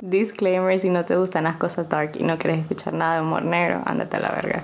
[0.00, 3.44] Disclaimer, si no te gustan las cosas dark y no quieres escuchar nada de humor
[3.44, 4.62] negro, ándate a la verga.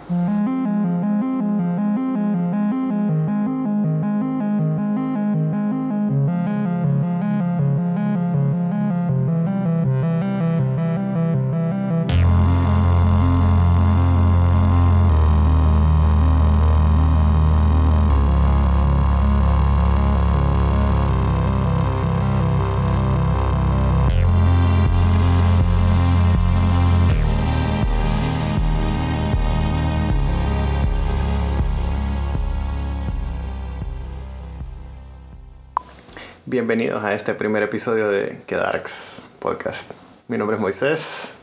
[36.54, 39.90] Bienvenidos a este primer episodio de Que Darks Podcast.
[40.28, 41.34] Mi nombre es Moisés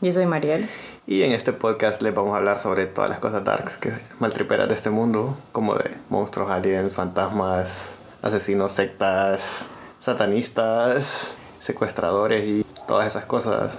[0.00, 0.68] Yo soy Mariel.
[1.06, 4.68] y en este podcast les vamos a hablar sobre todas las cosas darks que maltriperas
[4.68, 9.68] de este mundo, como de monstruos, aliens, fantasmas, asesinos, sectas,
[10.00, 13.78] satanistas, secuestradores y todas esas cosas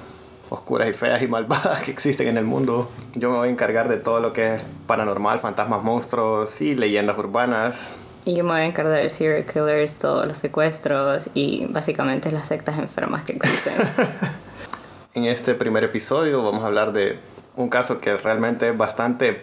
[0.50, 2.90] oscuras y feas y malvadas que existen en el mundo.
[3.14, 7.18] Yo me voy a encargar de todo lo que es paranormal, fantasmas, monstruos y leyendas
[7.18, 7.92] urbanas.
[8.28, 12.48] Y yo me voy a encargar de serial killers, todos los secuestros y básicamente las
[12.48, 13.74] sectas enfermas que existen.
[15.14, 17.20] En este primer episodio vamos a hablar de
[17.56, 19.42] un caso que realmente es bastante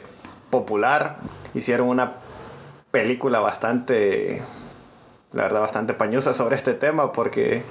[0.50, 1.16] popular.
[1.54, 2.12] Hicieron una
[2.90, 4.42] película bastante,
[5.32, 7.62] la verdad, bastante pañosa sobre este tema porque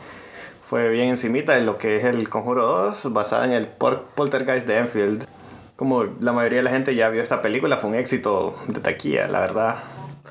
[0.67, 4.79] fue bien encimita de lo que es el Conjuro 2, basada en el Poltergeist de
[4.79, 5.27] Enfield.
[5.75, 9.27] Como la mayoría de la gente ya vio esta película, fue un éxito de taquilla,
[9.27, 9.75] la verdad.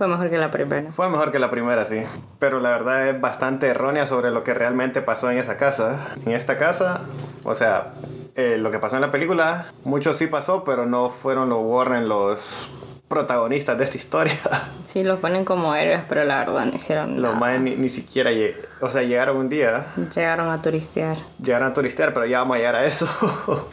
[0.02, 0.90] Fue mejor que la primera.
[0.90, 2.02] Fue mejor que la primera, sí.
[2.40, 6.16] Pero la verdad es bastante errónea sobre lo que realmente pasó en esa casa.
[6.26, 7.02] En esta casa,
[7.44, 7.92] o sea,
[8.34, 12.08] eh, lo que pasó en la película, mucho sí pasó, pero no fueron los Warren
[12.08, 12.68] los
[13.12, 14.32] protagonistas de esta historia.
[14.84, 17.36] Sí, los ponen como héroes, pero la verdad no hicieron Los nada.
[17.36, 21.16] más ni, ni siquiera, lleg- o sea, llegaron un día, Llegaron a turistear.
[21.40, 23.06] llegaron a turistear, pero ya vamos a llegar a eso.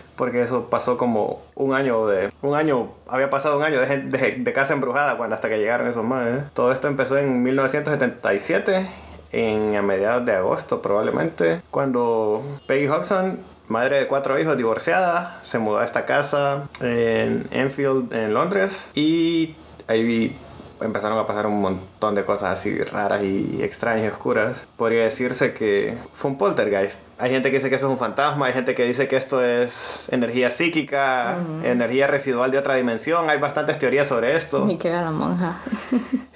[0.15, 2.29] Porque eso pasó como un año de...
[2.43, 5.87] Un año, había pasado un año de, de, de casa embrujada cuando hasta que llegaron
[5.87, 6.27] esos más.
[6.27, 6.43] ¿eh?
[6.53, 8.87] Todo esto empezó en 1977,
[9.31, 15.59] en, a mediados de agosto probablemente, cuando Peggy Hodgson, madre de cuatro hijos, divorciada, se
[15.59, 19.55] mudó a esta casa en Enfield, en Londres, y
[19.87, 20.35] ahí vi-
[20.81, 24.65] empezaron a pasar un montón de cosas así raras y extrañas y oscuras.
[24.77, 27.01] Podría decirse que fue un poltergeist.
[27.17, 29.43] Hay gente que dice que eso es un fantasma, hay gente que dice que esto
[29.43, 33.29] es energía psíquica, energía residual de otra dimensión.
[33.29, 34.63] Hay bastantes teorías sobre esto.
[34.69, 35.57] Y que era la monja.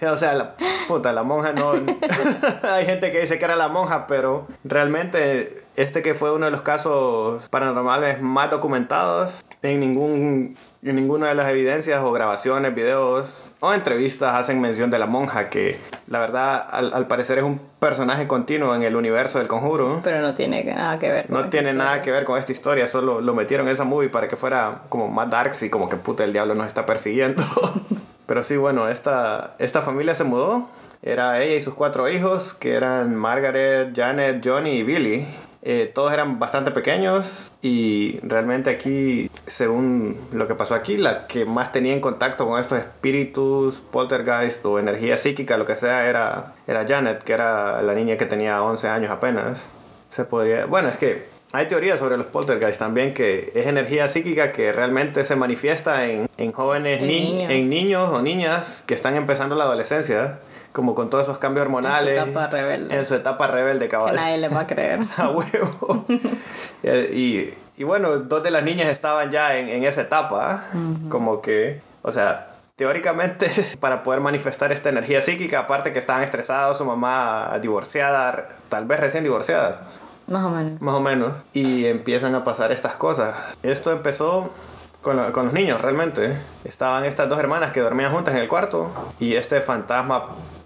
[0.06, 0.56] O sea, la
[0.90, 1.72] puta, la monja no.
[2.64, 6.52] Hay gente que dice que era la monja, pero realmente este que fue uno de
[6.52, 13.44] los casos paranormales más documentados, en ningún en ninguna de las evidencias o grabaciones, videos
[13.62, 17.62] o entrevistas hacen mención de la monja, que la verdad al, al parecer es un
[17.80, 20.02] personaje continuo en el universo del conjuro.
[20.04, 21.28] Pero no tiene nada que ver.
[21.28, 21.84] con No tiene historia.
[21.86, 24.82] nada que ver con esta historia, solo lo metieron en esa movie para que fuera
[24.90, 27.44] como más darks y como que puta el diablo nos está persiguiendo.
[28.26, 30.68] Pero sí, bueno, esta, esta familia se mudó.
[31.02, 35.28] Era ella y sus cuatro hijos, que eran Margaret, Janet, Johnny y Billy.
[35.66, 41.46] Eh, todos eran bastante pequeños y realmente aquí, según lo que pasó aquí, la que
[41.46, 46.54] más tenía en contacto con estos espíritus, poltergeist o energía psíquica, lo que sea, era,
[46.68, 49.68] era Janet, que era la niña que tenía 11 años apenas.
[50.10, 50.66] Se podría...
[50.66, 55.24] Bueno, es que hay teorías sobre los poltergeist también que es energía psíquica que realmente
[55.24, 57.52] se manifiesta en, en jóvenes, En ni- niños.
[57.52, 60.40] en niños o niñas que están empezando la adolescencia,
[60.74, 62.20] como con todos esos cambios hormonales.
[62.20, 62.96] etapa rebelde.
[62.98, 64.16] En su etapa rebelde, Que cabal.
[64.16, 65.00] nadie le va a creer.
[65.18, 66.06] A huevo.
[66.84, 70.66] y, y bueno, dos de las niñas estaban ya en, en esa etapa,
[71.10, 76.78] como que, o sea, teóricamente para poder manifestar esta energía psíquica, aparte que estaban estresados,
[76.78, 79.82] su mamá divorciada, tal vez recién divorciada,
[80.28, 80.82] Más o menos.
[80.82, 83.58] más o menos, y empiezan a pasar estas cosas.
[83.64, 84.52] Esto empezó
[85.02, 86.38] con, lo- con los niños, realmente.
[86.64, 88.90] Estaban estas dos hermanas que dormían juntas en el cuarto
[89.20, 90.24] y este fantasma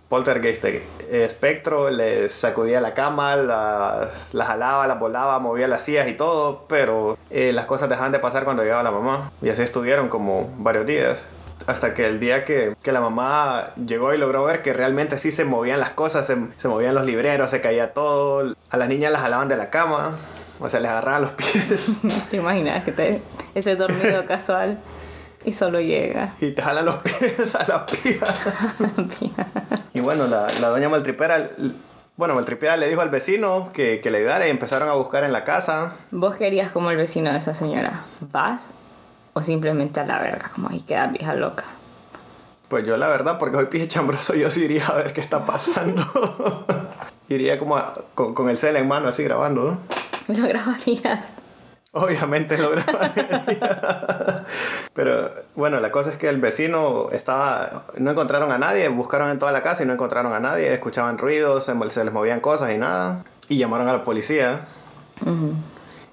[0.09, 6.07] poltergeist eh, espectro les sacudía la cama, las, las jalaba, las volaba, movía las sillas
[6.07, 9.31] y todo, pero eh, las cosas dejaban de pasar cuando llegaba la mamá.
[9.41, 11.25] Y así estuvieron como varios días.
[11.65, 15.31] Hasta que el día que, que la mamá llegó y logró ver que realmente sí
[15.31, 18.53] se movían las cosas, se, se movían los libreros, se caía todo.
[18.69, 20.15] A las niñas las jalaban de la cama,
[20.59, 21.91] o sea, les agarraban los pies
[22.29, 23.21] ¿Te imaginas que te
[23.55, 24.77] ese dormido casual
[25.47, 26.35] y solo llega?
[26.41, 28.27] y te jalan los pies a la pija.
[29.93, 31.49] Y bueno, la, la doña Maltripera,
[32.17, 35.31] bueno, Maltripera le dijo al vecino que, que le ayudara y empezaron a buscar en
[35.33, 35.93] la casa.
[36.11, 38.01] ¿Vos querías como el vecino de esa señora?
[38.31, 38.71] ¿Vas?
[39.33, 40.51] ¿O simplemente a la verga?
[40.53, 41.63] Como ahí queda vieja loca.
[42.67, 45.45] Pues yo la verdad, porque hoy pije chambroso, yo sí iría a ver qué está
[45.45, 46.03] pasando.
[47.29, 49.79] iría como a- con, con el cel en mano así grabando.
[50.27, 50.35] ¿no?
[50.35, 51.37] Lo grabarías.
[51.93, 52.71] Obviamente lo.
[54.93, 57.85] Pero bueno, la cosa es que el vecino estaba.
[57.97, 60.73] No encontraron a nadie, buscaron en toda la casa y no encontraron a nadie.
[60.73, 63.23] Escuchaban ruidos, se, se les movían cosas y nada.
[63.47, 64.67] Y llamaron a la policía.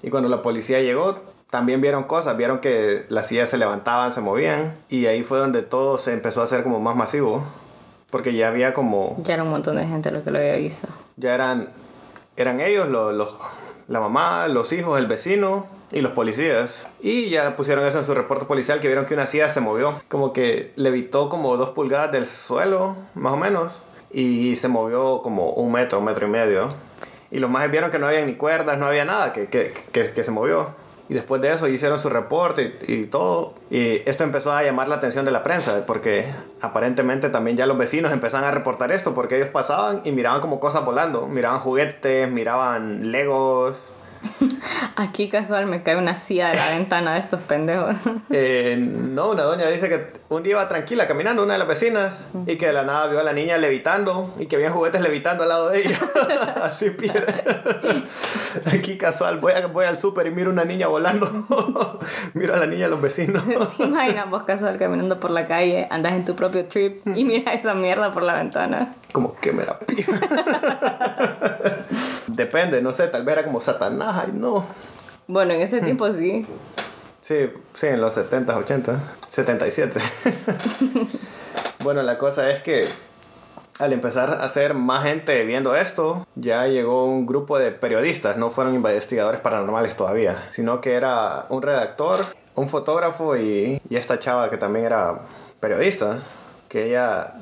[0.01, 2.37] Y cuando la policía llegó, también vieron cosas.
[2.37, 4.77] Vieron que las sillas se levantaban, se movían.
[4.87, 7.43] Y ahí fue donde todo se empezó a hacer como más masivo.
[8.11, 9.17] Porque ya había como.
[9.23, 10.87] Ya era un montón de gente lo que lo había visto.
[11.17, 11.69] Ya eran.
[12.37, 13.37] Eran ellos, los, los
[13.87, 16.87] la mamá, los hijos, el vecino y los policías.
[17.01, 19.95] Y ya pusieron eso en su reporte policial que vieron que una silla se movió.
[20.09, 23.81] Como que levitó como dos pulgadas del suelo, más o menos.
[24.11, 26.67] Y se movió como un metro, un metro y medio.
[27.31, 30.11] Y los más vieron que no había ni cuerdas, no había nada, que, que, que,
[30.11, 30.69] que se movió.
[31.07, 33.53] Y después de eso hicieron su reporte y, todo.
[33.69, 36.25] Y esto empezó a llamar la atención de la prensa, porque
[36.61, 40.59] aparentemente también ya los vecinos empezaban a reportar esto, porque ellos pasaban y miraban como
[40.59, 41.27] cosas volando.
[41.27, 43.91] Miraban juguetes, miraban legos.
[44.95, 47.99] Aquí casual me cae una silla de la ventana de estos pendejos.
[48.31, 52.27] Eh, no, una doña dice que un día iba tranquila caminando, una de las vecinas,
[52.45, 55.43] y que de la nada vio a la niña levitando y que había juguetes levitando
[55.43, 55.97] al lado de ella.
[56.63, 57.33] Así pierde.
[58.65, 61.29] Aquí casual, voy, a, voy al súper y miro una niña volando.
[62.33, 63.43] miro a la niña a los vecinos.
[63.77, 67.53] ¿Te imaginas vos casual caminando por la calle, andas en tu propio trip y mira
[67.53, 68.95] esa mierda por la ventana?
[69.11, 69.77] Como que me la
[72.35, 74.65] Depende, no sé, tal vez era como Satanás, ay no.
[75.27, 76.45] Bueno, en ese tiempo sí.
[77.21, 78.99] Sí, sí, en los 70, 80,
[79.29, 79.99] 77.
[81.79, 82.87] bueno, la cosa es que
[83.79, 88.49] al empezar a ser más gente viendo esto, ya llegó un grupo de periodistas, no
[88.49, 94.49] fueron investigadores paranormales todavía, sino que era un redactor, un fotógrafo y, y esta chava
[94.49, 95.21] que también era
[95.59, 96.19] periodista,
[96.67, 97.33] que ella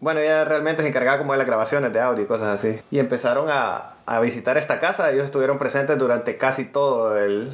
[0.00, 2.80] bueno, ella realmente se encargaba como de las grabaciones de audio y cosas así.
[2.90, 5.10] Y empezaron a, a visitar esta casa.
[5.10, 7.50] Ellos estuvieron presentes durante casi todo el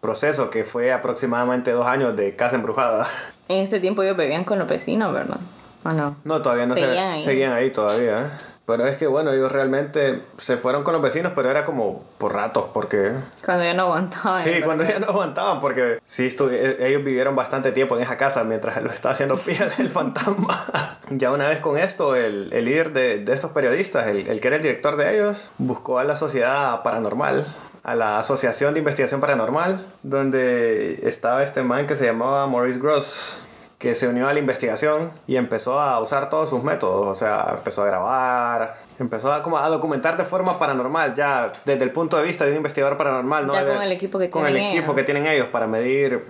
[0.00, 3.06] proceso, que fue aproximadamente dos años de casa embrujada.
[3.48, 5.38] En ese tiempo ellos bebían con los vecinos, ¿verdad?
[5.84, 6.16] ¿O no?
[6.24, 7.24] No, todavía no Seguían se, ahí.
[7.24, 8.38] seguían ahí todavía.
[8.66, 12.34] Pero es que bueno, ellos realmente se fueron con los vecinos, pero era como por
[12.34, 13.12] ratos, porque...
[13.44, 14.42] Cuando ya no aguantaban.
[14.42, 18.42] Sí, cuando ya no aguantaban, porque sí, e- ellos vivieron bastante tiempo en esa casa
[18.42, 20.98] mientras lo estaba haciendo pie el fantasma.
[21.10, 24.48] ya una vez con esto, el, el líder de, de estos periodistas, el, el que
[24.48, 27.46] era el director de ellos, buscó a la sociedad paranormal,
[27.84, 33.38] a la Asociación de Investigación Paranormal, donde estaba este man que se llamaba Maurice Gross
[33.78, 37.54] que se unió a la investigación y empezó a usar todos sus métodos, o sea,
[37.58, 42.16] empezó a grabar, empezó a, como a documentar de forma paranormal, ya desde el punto
[42.16, 43.52] de vista de un investigador paranormal, ¿no?
[43.52, 44.96] Ya con el equipo que con el tienen equipo ellos.
[44.96, 46.24] que tienen ellos para medir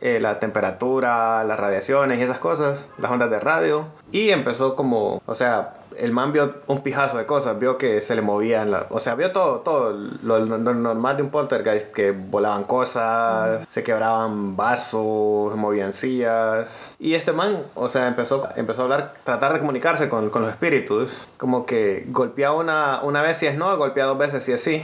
[0.00, 3.86] eh, la temperatura, las radiaciones y esas cosas, las ondas de radio.
[4.10, 8.14] Y empezó como, o sea, el man vio un pijazo de cosas, vio que se
[8.14, 9.92] le movían, la- o sea, vio todo, todo,
[10.22, 16.94] lo, lo- lo normal de un poltergeist, que volaban cosas, se quebraban vasos, movían sillas.
[16.98, 20.50] Y este man, o sea, empezó, empezó a hablar, tratar de comunicarse con, con los
[20.50, 24.62] espíritus, como que golpeaba una, una vez si es no, golpeaba dos veces si es
[24.62, 24.82] sí.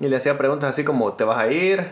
[0.00, 1.86] Y le hacía preguntas así como, ¿te vas a ir?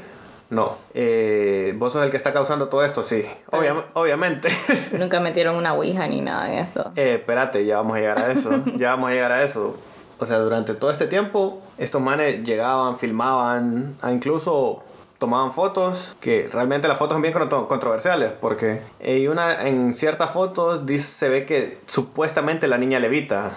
[0.50, 0.76] No.
[0.94, 3.02] Eh, ¿Vos sos el que está causando todo esto?
[3.02, 3.25] Sí.
[3.50, 4.49] Obvia- obviamente.
[4.99, 6.93] Nunca metieron una ouija ni nada en esto.
[6.97, 8.50] eh, espérate, ya vamos a llegar a eso.
[8.76, 9.76] ya vamos a llegar a eso.
[10.19, 14.82] O sea, durante todo este tiempo, estos manes llegaban, filmaban, a incluso
[15.19, 20.30] tomaban fotos, que realmente las fotos son bien contro- controversiales, porque hay una, en ciertas
[20.30, 23.50] fotos dice, se ve que supuestamente la niña levita.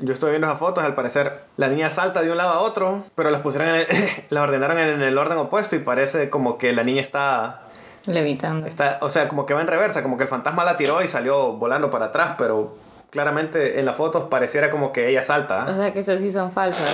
[0.00, 3.04] Yo estoy viendo esas fotos, al parecer la niña salta de un lado a otro,
[3.14, 3.86] pero las pusieron en el-
[4.30, 7.62] las ordenaron en el orden opuesto y parece como que la niña está,
[8.06, 8.66] Levitando.
[8.66, 11.08] está, o sea, como que va en reversa, como que el fantasma la tiró y
[11.08, 12.76] salió volando para atrás, pero
[13.10, 16.50] claramente en las fotos pareciera como que ella salta, O sea que esas sí son
[16.50, 16.88] falsas.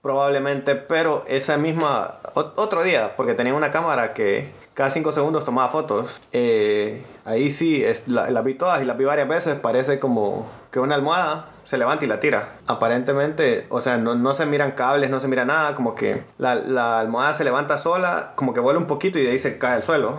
[0.00, 5.44] probablemente, pero esa misma, ot- otro día, porque tenía una cámara que cada 5 segundos
[5.44, 9.56] tomaba fotos, eh, ahí sí, es, la- las vi todas y las vi varias veces,
[9.56, 12.56] parece como que una almohada se levanta y la tira.
[12.66, 16.54] Aparentemente, o sea, no, no se miran cables, no se mira nada, como que la,
[16.54, 19.74] la almohada se levanta sola, como que vuela un poquito y de ahí se cae
[19.74, 20.18] al suelo.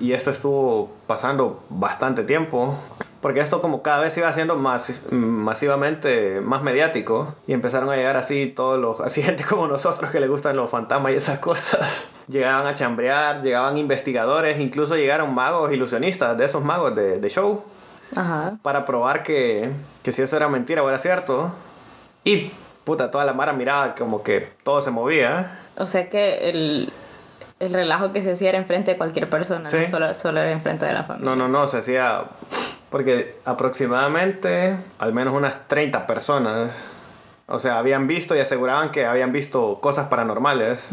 [0.00, 2.76] Y esto estuvo pasando bastante tiempo.
[3.24, 8.18] Porque esto como cada vez iba haciendo más masivamente más mediático y empezaron a llegar
[8.18, 12.08] así todos los así gente como nosotros que le gustan los fantasmas y esas cosas.
[12.28, 17.64] Llegaban a chambrear, llegaban investigadores, incluso llegaron magos ilusionistas de esos magos de, de show
[18.14, 18.58] Ajá.
[18.60, 21.50] para probar que, que si eso era mentira o era cierto.
[22.24, 22.50] Y
[22.84, 25.60] puta, toda la mara miraba como que todo se movía.
[25.78, 26.92] O sea que el,
[27.58, 29.78] el relajo que se hacía era enfrente de cualquier persona, Sí.
[29.78, 31.30] no solo, solo era enfrente de la familia.
[31.30, 32.24] No, no, no, se hacía...
[32.94, 36.70] Porque aproximadamente al menos unas 30 personas
[37.46, 40.88] O sea, habían visto y aseguraban que habían visto cosas paranormales.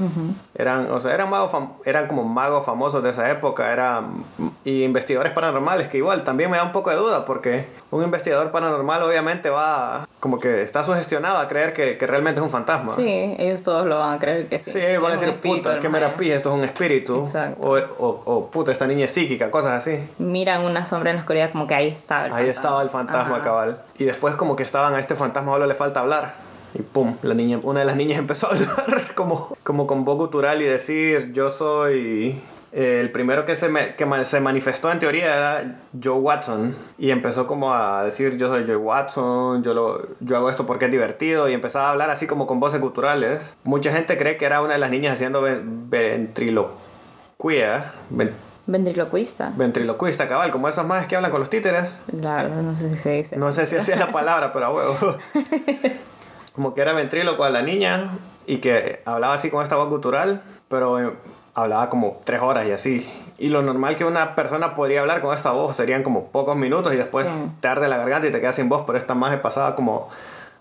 [0.54, 1.52] Eran, o sea, eran magos
[1.86, 4.26] eran como magos famosos de esa época, eran
[4.66, 8.52] y investigadores paranormales que igual también me da un poco de duda porque un investigador
[8.52, 12.94] paranormal obviamente va como que está sugestionado a creer que, que realmente es un fantasma.
[12.94, 14.72] Sí, ellos todos lo van a creer que sí.
[14.72, 15.90] Sí, que van a decir, puta, Maya.
[15.90, 17.22] mera pija, esto es un espíritu.
[17.22, 17.68] Exacto.
[17.68, 20.00] O, o, o, puta, esta niña es psíquica, cosas así.
[20.20, 23.36] Miran una sombra en la oscuridad como que ahí estaba el Ahí estaba el fantasma
[23.36, 23.42] Ajá.
[23.42, 23.82] cabal.
[23.98, 26.41] Y después como que estaban a este fantasma solo le falta hablar.
[26.74, 28.70] Y pum, la niña, una de las niñas empezó a hablar
[29.16, 32.40] como, como con voz gutural y decir, yo soy...
[32.72, 37.12] eh, el primero que, se, me- que se manifestó en teoría era Joe Watson y
[37.12, 40.92] empezó como a decir yo soy Joe Watson, yo, lo, yo hago esto porque es
[40.92, 43.58] divertido y empezaba a hablar así como con voces guturales.
[43.66, 48.32] Mucha gente cree que era una de las niñas haciendo ven- ventriloquía, ven-
[48.68, 49.52] Ventriloquista.
[49.58, 51.98] ventriloquista cabal, como esas más que hablan con los títeres.
[52.22, 53.36] La verdad, no sé si se dice.
[53.36, 55.18] No sé si así es la palabra, pero a huevo.
[56.54, 58.10] Como que era ventríloco a la niña
[58.46, 61.14] y que hablaba así con esta voz gutural, pero eh,
[61.54, 63.12] hablaba como tres horas y así.
[63.38, 66.94] Y lo normal que una persona podría hablar con esta voz serían como pocos minutos
[66.94, 67.32] y después Sí.
[67.60, 70.10] te arde la garganta y te quedas sin voz, pero esta más pasaba como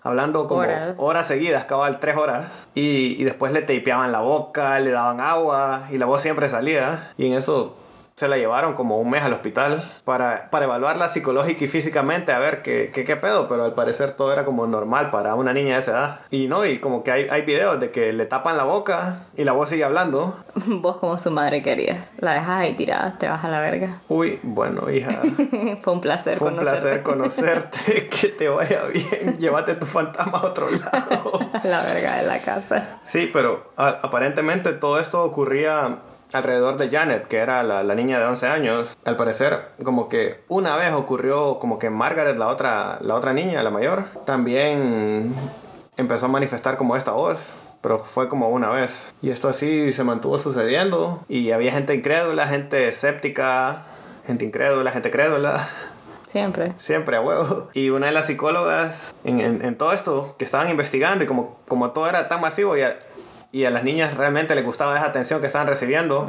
[0.03, 0.95] hablando como Horas.
[0.97, 2.67] horas, seguidas, cabal, tres horas.
[2.73, 7.11] Y, y después le tapeaban la boca, le daban agua y la voz siempre salía.
[7.17, 7.75] Y en eso
[8.21, 12.37] se la llevaron como un mes al hospital para, para evaluarla psicológica y físicamente a
[12.39, 15.73] ver qué, qué, qué pedo, pero al parecer todo era como normal para una niña
[15.73, 16.19] de esa edad.
[16.29, 19.43] Y no, y como que hay, hay videos de que le tapan la boca y
[19.43, 20.37] la voz sigue hablando.
[20.67, 22.13] Vos como su madre querías.
[22.19, 24.01] La dejas ahí tirada, te vas a la verga.
[24.07, 25.09] Uy, bueno, hija,
[25.81, 26.81] Fue un placer fue un conocerte.
[26.81, 31.39] placer conocerte, que te vaya bien, llévate tu fantasma a otro lado.
[31.63, 32.99] la verga de la casa.
[33.03, 35.97] Sí, pero a- aparentemente todo esto ocurría
[36.33, 38.97] alrededor de Janet, que era la, la niña de 11 años.
[39.05, 43.61] Al parecer, como que una vez ocurrió como que Margaret, la otra, la otra niña,
[43.63, 45.33] la mayor, también
[45.97, 47.53] empezó a manifestar como esta voz.
[47.81, 49.11] Pero fue como una vez.
[49.23, 51.23] Y esto así se mantuvo sucediendo.
[51.27, 53.83] Y había gente incrédula, gente escéptica,
[54.27, 55.67] gente incrédula, gente crédula.
[56.27, 56.73] Siempre.
[56.77, 57.69] Siempre a huevo.
[57.73, 61.57] Y una de las psicólogas en, en- en todo esto que estaban investigando y como,
[61.67, 62.97] como todo era tan masivo y a,
[63.51, 66.27] y a las niñas realmente les gustaba esa atención que estaban recibiendo,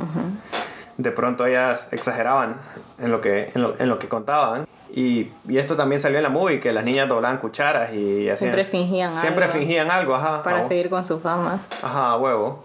[0.97, 2.57] de pronto ellas exageraban
[2.99, 4.67] en lo que, en lo, en lo que contaban.
[4.95, 8.37] Y, y esto también salió en la movie, que las niñas doblaban cucharas y hacían...
[8.51, 9.57] Siempre fingían Siempre algo.
[9.59, 10.43] fingían algo, ajá.
[10.43, 11.61] Para seguir con su fama.
[11.81, 12.63] Ajá, huevo.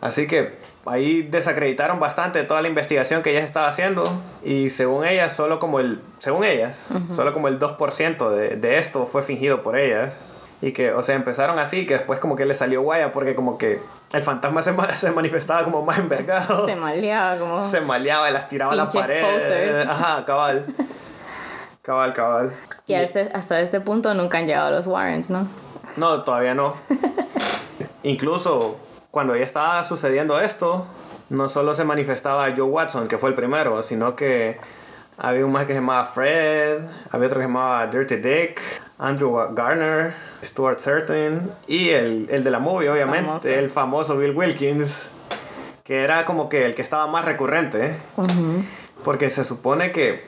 [0.00, 4.10] Así que ahí desacreditaron bastante toda la investigación que ellas estaban haciendo
[4.44, 9.06] y según ellas, solo como el, según ellas, solo como el 2% de, de esto
[9.06, 10.18] fue fingido por ellas.
[10.60, 13.58] Y que, o sea, empezaron así, que después como que les salió guaya porque como
[13.58, 13.80] que
[14.12, 16.66] el fantasma se, ma- se manifestaba como más envergado.
[16.66, 17.60] Se maleaba como...
[17.62, 19.22] Se maleaba y las tiraba a la pared.
[19.22, 19.86] posers.
[19.88, 20.66] Ajá, cabal.
[21.82, 22.52] Cabal, cabal.
[22.86, 25.46] Y a ese- hasta este punto nunca han llegado los Warrens, ¿no?
[25.96, 26.74] No, todavía no.
[28.02, 28.76] Incluso
[29.10, 30.86] cuando ya estaba sucediendo esto,
[31.30, 34.58] no solo se manifestaba Joe Watson, que fue el primero, sino que
[35.16, 38.60] había un más que se llamaba Fred, había otro que se llamaba Dirty Dick,
[38.98, 43.48] Andrew Garner, Stuart Certain y el, el de la movie, obviamente, Famoso.
[43.48, 45.10] el famoso Bill Wilkins,
[45.84, 47.96] que era como que el que estaba más recurrente,
[49.04, 50.24] porque se supone que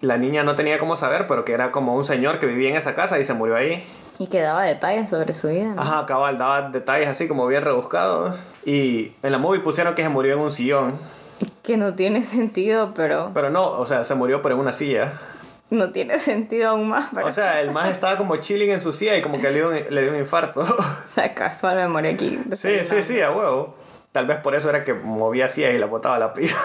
[0.00, 2.76] la niña no tenía cómo saber, pero que era como un señor que vivía en
[2.76, 3.84] esa casa y se murió ahí.
[4.20, 5.74] Y que daba detalles sobre su vida.
[5.74, 5.80] ¿no?
[5.80, 8.44] Ajá, cabal, daba detalles así como bien rebuscados.
[8.64, 10.98] Y en la movie pusieron que se murió en un sillón.
[11.62, 15.20] Que no tiene sentido, pero Pero no, o sea, se murió por en una silla.
[15.70, 17.10] No tiene sentido aún más.
[17.14, 17.26] Pero...
[17.26, 19.68] O sea, el más estaba como chilling en su silla y como que le dio
[19.68, 20.60] un, le dio un infarto.
[21.08, 22.38] O sea, casual me morí aquí.
[22.52, 23.74] sí, sí, sí, a huevo.
[24.12, 26.58] Tal vez por eso era que movía sillas y la botaba a la pija.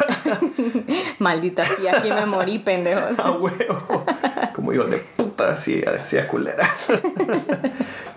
[1.20, 3.20] Maldita sí, aquí me morí, pendejos.
[3.20, 4.06] a huevo.
[4.54, 6.66] Como hijo de puta, sí, así es culera.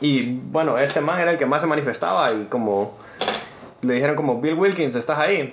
[0.00, 2.97] y bueno, este man era el que más se manifestaba y como
[3.83, 5.52] le dijeron como Bill Wilkins, ¿estás ahí?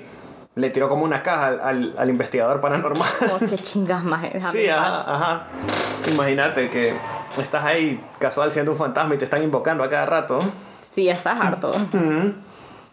[0.55, 3.09] Le tiró como una caja al, al, al investigador paranormal.
[3.19, 4.23] Como que chingas más.
[4.51, 5.47] sí, ajá, ajá.
[6.07, 6.93] Imagínate que
[7.37, 10.39] estás ahí casual siendo un fantasma y te están invocando a cada rato.
[10.81, 11.71] Sí, ya estás harto.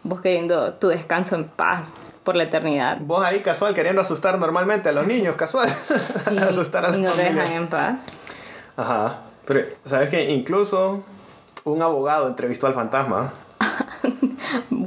[0.03, 2.97] Vos queriendo tu descanso en paz por la eternidad.
[3.01, 5.69] Vos ahí casual queriendo asustar normalmente a los niños, casual.
[5.69, 8.07] Sí, asustar a las y no te dejan en paz.
[8.75, 9.19] Ajá.
[9.45, 10.31] Pero, ¿sabes qué?
[10.31, 11.03] Incluso
[11.65, 13.31] un abogado entrevistó al fantasma.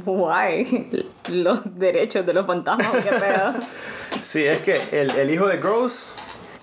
[0.05, 1.07] Why?
[1.29, 3.53] Los derechos de los fantasmas, ¿o qué pedo.
[4.21, 6.09] Sí, es que el, el hijo de Gross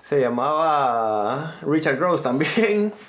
[0.01, 2.93] se llamaba Richard Gross también.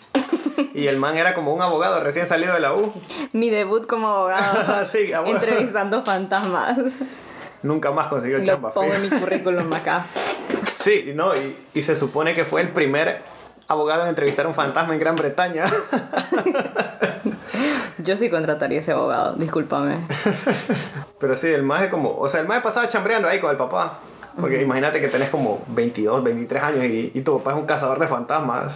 [0.75, 2.93] Y el man era como un abogado recién salido de la U.
[3.33, 4.85] Mi debut como abogado.
[4.85, 6.79] sí, entrevistando fantasmas.
[7.63, 8.73] Nunca más consiguió Lo chamba.
[8.73, 10.05] pongo en mi currículum acá.
[10.77, 13.23] Sí, no, y, y se supone que fue el primer
[13.69, 15.65] abogado en entrevistar a un fantasma en Gran Bretaña.
[18.05, 19.97] Yo sí contrataría ese abogado, discúlpame.
[21.19, 22.17] Pero sí, el maje como...
[22.19, 23.99] O sea, el maje pasaba chambreando ahí con el papá.
[24.39, 27.99] Porque imagínate que tenés como 22, 23 años y, y tu papá es un cazador
[27.99, 28.75] de fantasmas.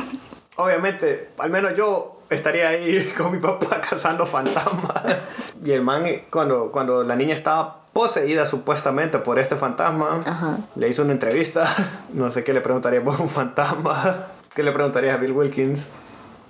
[0.56, 5.16] Obviamente, al menos yo estaría ahí con mi papá cazando fantasmas.
[5.64, 10.58] Y el man, cuando, cuando la niña estaba poseída supuestamente por este fantasma, Ajá.
[10.76, 11.66] le hizo una entrevista.
[12.12, 14.26] No sé qué le preguntaría por un fantasma.
[14.54, 15.88] ¿Qué le preguntarías a Bill Wilkins?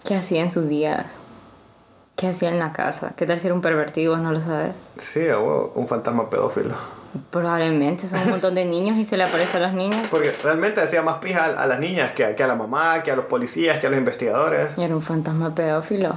[0.05, 1.19] ¿Qué hacía en sus días?
[2.21, 3.15] ¿Qué hacía en la casa?
[3.17, 4.15] ¿Qué tal si era un pervertido?
[4.19, 4.83] No lo sabes.
[4.99, 6.75] Sí, a huevo, un fantasma pedófilo.
[7.31, 10.07] Probablemente son un montón de niños y se le aparece a los niños.
[10.11, 13.03] Porque realmente hacía más pija a, a las niñas que a, que a la mamá,
[13.03, 14.77] que a los policías, que a los investigadores.
[14.77, 16.15] Y era un fantasma pedófilo.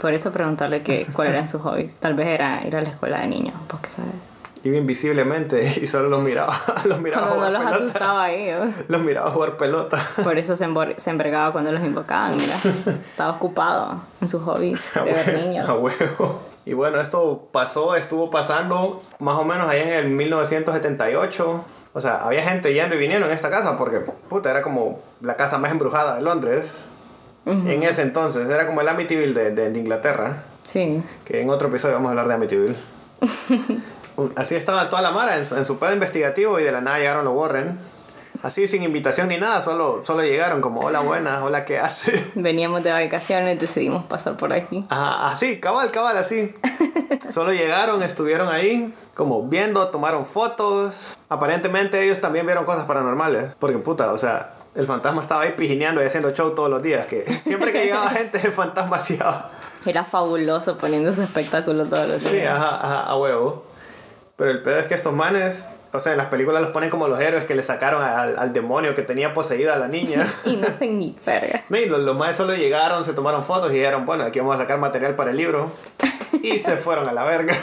[0.00, 1.98] Por eso preguntarle que, cuáles eran sus hobbies.
[1.98, 4.30] Tal vez era ir a la escuela de niños, pues qué sabes.
[4.64, 6.58] Iba invisiblemente y solo los miraba.
[6.86, 7.84] Los miraba Cuando no jugar los pelota.
[7.86, 8.74] asustaba a ellos.
[8.88, 9.98] Los miraba jugar pelota.
[10.22, 10.66] Por eso se,
[10.96, 12.56] se envergaba cuando los invocaban, mira.
[13.06, 15.68] Estaba ocupado en sus hobbies de ver niños.
[15.68, 16.42] A huevo.
[16.66, 21.64] Y bueno, esto pasó, estuvo pasando más o menos allá en el 1978.
[21.92, 25.36] O sea, había gente yendo y viniendo en esta casa porque, puta, era como la
[25.36, 26.86] casa más embrujada de Londres.
[27.46, 30.44] En ese entonces, era como el Amityville de, de, de Inglaterra.
[30.62, 31.02] Sí.
[31.26, 32.76] Que en otro episodio vamos a hablar de Amityville.
[34.36, 36.98] Así estaba toda la Mara en su, en su pedo investigativo y de la nada
[36.98, 37.78] llegaron los Warren.
[38.42, 42.30] Así sin invitación ni nada, solo, solo llegaron como hola buena, hola qué hace.
[42.34, 44.84] Veníamos de vacaciones, decidimos pasar por aquí.
[44.90, 46.52] Ajá, así, cabal, cabal, así.
[47.32, 51.16] Solo llegaron, estuvieron ahí, como viendo, tomaron fotos.
[51.28, 53.54] Aparentemente ellos también vieron cosas paranormales.
[53.58, 57.06] Porque puta, o sea, el fantasma estaba ahí pijineando y haciendo show todos los días.
[57.06, 59.46] Que siempre que llegaba gente, el fantasma hacía.
[59.86, 62.32] Era fabuloso poniendo su espectáculo todos los días.
[62.32, 63.64] Sí, ajá, ajá, a huevo.
[64.36, 67.06] Pero el pedo es que estos manes, o sea, en las películas los ponen como
[67.06, 70.26] los héroes que le sacaron al, al demonio que tenía poseída a la niña.
[70.44, 71.62] Y no sé ni verga.
[71.68, 74.56] No, y los, los maes solo llegaron, se tomaron fotos y dijeron, bueno, aquí vamos
[74.56, 75.70] a sacar material para el libro.
[76.42, 77.54] Y se fueron a la verga.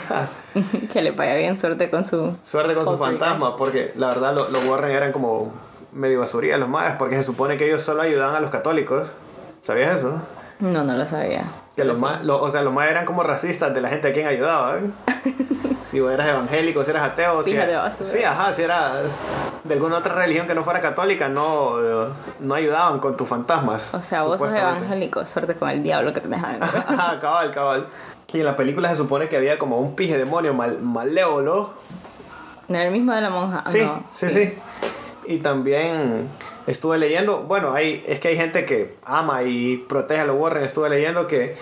[0.92, 2.34] que le vaya bien suerte con su...
[2.42, 5.52] Suerte con su fantasma, porque la verdad lo- los Warren eran como
[5.92, 9.08] medio basuría los maes, porque se supone que ellos solo ayudaban a los católicos.
[9.60, 10.22] ¿Sabías eso?
[10.58, 11.44] No, no lo sabía.
[11.76, 14.12] Que los maes, lo- o sea, los maes eran como racistas de la gente a
[14.12, 14.92] quien ayudaban.
[15.82, 17.56] si vos eras evangélico, si eras ateo, si,
[18.04, 18.92] sí, ajá, si eras
[19.64, 21.76] de alguna otra religión que no fuera católica, no,
[22.40, 23.94] no ayudaban con tus fantasmas.
[23.94, 26.68] O sea, vos sos evangélico, suerte con el diablo que tenés adentro.
[26.88, 27.86] Ajá, cabal, cabal.
[28.32, 31.70] Y en la película se supone que había como un pije demonio mal, malévolo
[32.68, 33.62] ¿No era el mismo de la monja?
[33.66, 34.54] Sí, No, sí, sí,
[35.26, 36.28] Y también
[36.66, 40.64] estuve leyendo, bueno, hay, es que hay gente que ama y protege a los Warren.
[40.64, 41.56] Estuve leyendo que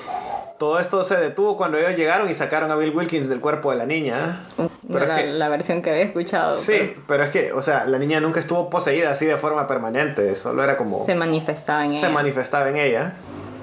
[0.59, 3.79] todo esto se detuvo cuando ellos llegaron y sacaron a Bill Wilkins del cuerpo de
[3.79, 4.41] la niña.
[4.59, 6.53] No Pero era es que, la versión que había escuchado.
[6.53, 10.35] sí, pero es que, o sea, la niña nunca estuvo poseída así de forma permanente.
[10.35, 11.05] Solo era como...
[11.05, 12.11] Se manifestaba en se ella.
[12.11, 13.15] manifestaba en ella.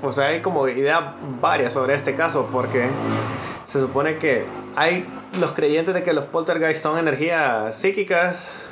[0.02, 1.02] O sea, hay como ideas
[1.42, 2.88] varias sobre este caso porque
[3.66, 4.46] se supone que
[4.76, 5.06] hay
[5.40, 8.67] los creyentes de que los poltergeist son energías psíquicas,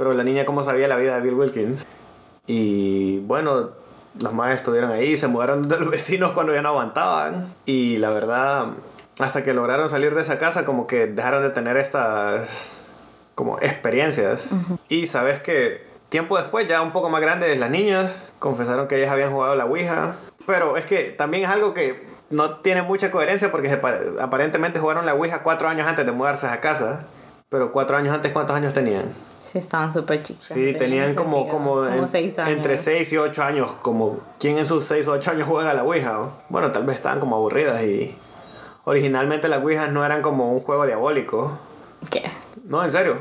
[0.00, 1.86] pero la niña cómo sabía la vida de Bill Wilkins.
[2.46, 3.72] Y bueno,
[4.18, 7.46] los madres estuvieron ahí, se mudaron de los vecinos cuando ya no aguantaban.
[7.66, 8.68] Y la verdad,
[9.18, 12.78] hasta que lograron salir de esa casa, como que dejaron de tener estas
[13.34, 14.52] como experiencias.
[14.88, 19.10] Y sabes que tiempo después, ya un poco más grandes, las niñas confesaron que ellas
[19.12, 20.14] habían jugado la Ouija.
[20.46, 24.80] Pero es que también es algo que no tiene mucha coherencia porque se pa- aparentemente
[24.80, 27.04] jugaron la Ouija cuatro años antes de mudarse a casa.
[27.50, 29.12] Pero cuatro años antes, ¿cuántos años tenían?
[29.40, 30.44] Sí, estaban súper chicos.
[30.44, 32.56] Sí, tenían como, como, como en- seis años.
[32.56, 33.72] entre 6 y 8 años.
[33.82, 36.28] Como, ¿quién en sus 6 o 8 años juega a la Ouija?
[36.48, 38.16] Bueno, tal vez estaban como aburridas y...
[38.84, 41.58] Originalmente las Ouijas no eran como un juego diabólico.
[42.08, 42.22] ¿Qué?
[42.64, 43.16] No, en serio.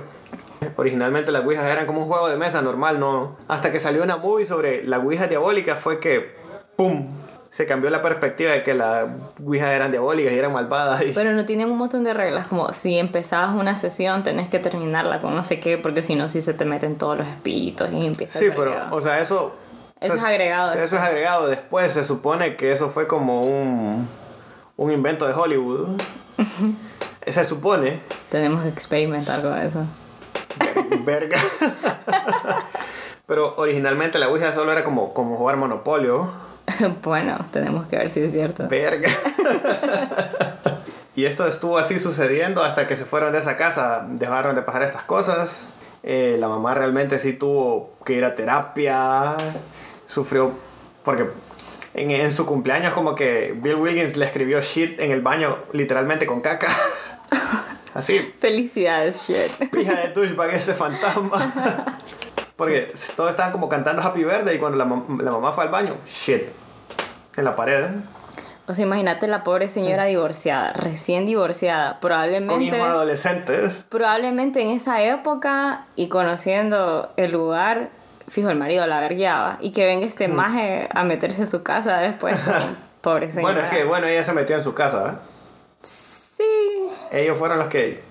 [0.75, 3.35] Originalmente las Ouijas eran como un juego de mesa normal, no.
[3.47, 6.35] Hasta que salió una movie sobre la Ouija diabólica fue que
[6.75, 7.07] ¡pum!
[7.49, 9.07] Se cambió la perspectiva de que las
[9.43, 11.01] Ouijas eran diabólicas y eran malvadas.
[11.01, 11.11] Y...
[11.13, 15.19] Pero no tienen un montón de reglas, como si empezabas una sesión tenés que terminarla
[15.19, 18.05] con no sé qué, porque si no, si se te meten todos los espíritus y
[18.05, 19.55] empieza Sí, el pero, o sea, eso...
[19.99, 21.91] Eso o es agregado Eso es agregado después.
[21.91, 24.07] Se supone que eso fue como un,
[24.77, 25.99] un invento de Hollywood.
[27.27, 27.99] se supone.
[28.29, 29.83] Tenemos que experimentar con eso.
[31.03, 31.37] Verga.
[33.25, 36.29] Pero originalmente la Ouija solo era como, como jugar Monopolio.
[37.03, 38.67] bueno, tenemos que ver si es cierto.
[38.67, 39.09] Verga.
[41.15, 44.05] y esto estuvo así sucediendo hasta que se fueron de esa casa.
[44.09, 45.65] Dejaron de pasar estas cosas.
[46.03, 49.35] Eh, la mamá realmente sí tuvo que ir a terapia.
[50.05, 50.53] Sufrió
[51.03, 51.29] porque
[51.93, 56.25] en, en su cumpleaños como que Bill Wilkins le escribió shit en el baño literalmente
[56.25, 56.67] con caca.
[57.93, 59.71] Así, Felicidades, shit.
[59.71, 61.97] pija de douchebag ese fantasma.
[62.55, 65.95] Porque todos estaban como cantando Happy Birthday y cuando la, la mamá fue al baño,
[66.07, 66.43] shit.
[67.39, 67.85] En la pared.
[68.67, 72.65] O sea, imagínate la pobre señora divorciada, recién divorciada, Con probablemente...
[72.65, 73.85] hijos adolescentes.
[73.89, 77.89] Probablemente en esa época y conociendo el lugar,
[78.27, 79.57] fijo, el marido la vergueaba.
[79.61, 82.35] Y que venga este maje a meterse a su casa después.
[83.01, 83.53] Pobre señora.
[83.53, 85.21] Bueno, es que bueno, ella se metió en su casa.
[85.81, 86.43] Sí.
[87.11, 88.03] Ellos fueron los que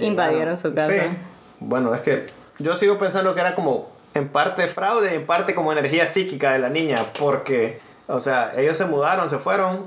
[0.00, 0.92] Invadieron su casa.
[0.92, 1.00] Sí.
[1.60, 2.26] Bueno, es que
[2.58, 6.52] yo sigo pensando que era como en parte fraude y en parte como energía psíquica
[6.52, 9.84] de la niña, porque, o sea, ellos se mudaron, se fueron,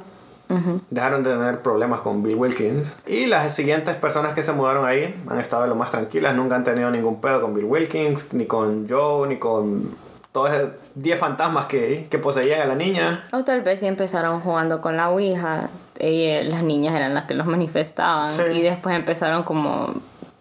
[0.89, 2.97] dejaron de tener problemas con Bill Wilkins.
[3.05, 6.63] Y las siguientes personas que se mudaron ahí han estado lo más tranquilas, nunca han
[6.63, 9.95] tenido ningún pedo con Bill Wilkins, ni con Joe, ni con
[10.31, 13.23] todos esos 10 fantasmas que, que poseían a la niña.
[13.31, 15.69] O tal vez sí empezaron jugando con la Ouija.
[15.99, 18.31] Ella- las niñas eran las que los manifestaban.
[18.31, 18.41] Sí.
[18.51, 19.93] Y después empezaron como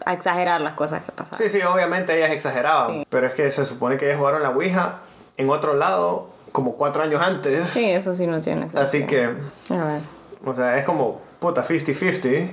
[0.07, 1.39] a exagerar las cosas que pasaban.
[1.39, 3.07] Sí, sí, obviamente ellas exageraban, Sí.
[3.11, 5.01] pero es que se supone que ellas jugaron la Ouija
[5.37, 7.69] en otro lado como cuatro años antes.
[7.69, 8.83] Sí, eso sí no tiene sentido.
[8.83, 9.27] Así que,
[9.71, 10.01] A ver.
[10.45, 12.51] o sea, es como puta 50-50.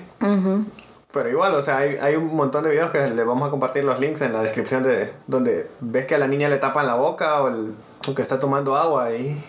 [1.12, 3.84] Pero igual, o sea, hay, hay un montón de videos que le vamos a compartir
[3.84, 6.94] los links en la descripción de donde ves que a la niña le tapan la
[6.96, 7.74] boca o, el,
[8.08, 9.44] o que está tomando agua y,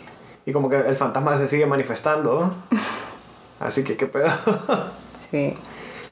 [0.46, 2.54] y como que el fantasma se sigue manifestando.
[3.60, 4.30] Así que qué pedo.
[5.16, 5.54] Sí.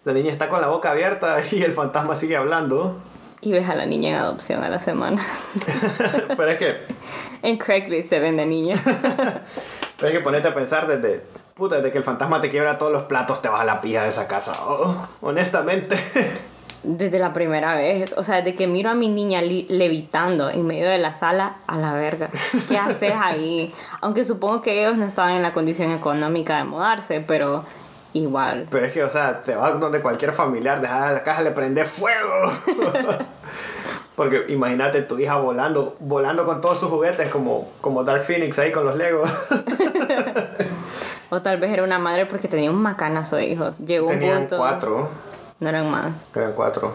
[0.04, 2.96] La niña está con la boca abierta y el fantasma sigue hablando.
[3.44, 5.22] Y ves a la niña en adopción a la semana.
[6.28, 6.76] Pero es que
[7.42, 8.76] en Craigslist se vende niña.
[8.84, 11.22] Pero hay que ponerte a pensar desde,
[11.54, 14.02] puta, desde que el fantasma te quiebra todos los platos, te vas a la pija
[14.02, 14.52] de esa casa.
[14.66, 15.96] Oh, honestamente.
[16.86, 18.14] Desde la primera vez.
[18.18, 21.78] O sea, desde que miro a mi niña levitando en medio de la sala, a
[21.78, 22.28] la verga.
[22.68, 23.72] ¿Qué haces ahí?
[24.02, 27.64] Aunque supongo que ellos no estaban en la condición económica de mudarse, pero
[28.14, 28.66] igual.
[28.70, 31.84] Pero es que, o sea, te vas donde cualquier familiar, dejas la caja, le prende
[31.84, 32.52] fuego.
[34.16, 38.72] Porque imagínate tu hija volando, volando con todos sus juguetes como, como Dark Phoenix ahí
[38.72, 39.28] con los Legos.
[41.30, 43.78] O tal vez era una madre porque tenía un macanazo de hijos.
[43.80, 44.56] Llegó un Tenían punto.
[44.56, 45.08] cuatro.
[45.58, 46.12] No eran más.
[46.32, 46.94] Eran cuatro.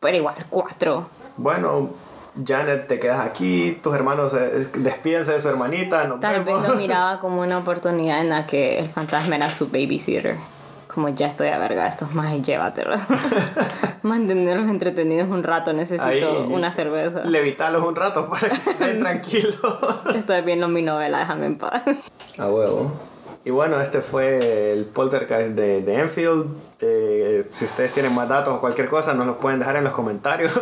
[0.00, 1.10] Pero igual, cuatro.
[1.36, 1.90] Bueno,
[2.44, 6.74] Janet, te quedas aquí, tus hermanos eh, despídense de su hermanita, nos Tal vez lo
[6.76, 10.36] miraba como una oportunidad en la que el fantasma era su babysitter.
[10.92, 13.02] Como ya estoy a verga, estos más llévatelos.
[14.02, 17.24] Mantenerlos entretenidos un rato, necesito Ahí, una cerveza.
[17.24, 19.56] Levitalos un rato para que estén tranquilos.
[20.14, 21.82] Estoy viendo mi novela, déjame en paz.
[22.38, 22.90] A huevo.
[23.48, 26.54] Y bueno, este fue el poltergeist de, de Enfield.
[26.80, 29.94] Eh, si ustedes tienen más datos o cualquier cosa, nos lo pueden dejar en los
[29.94, 30.52] comentarios.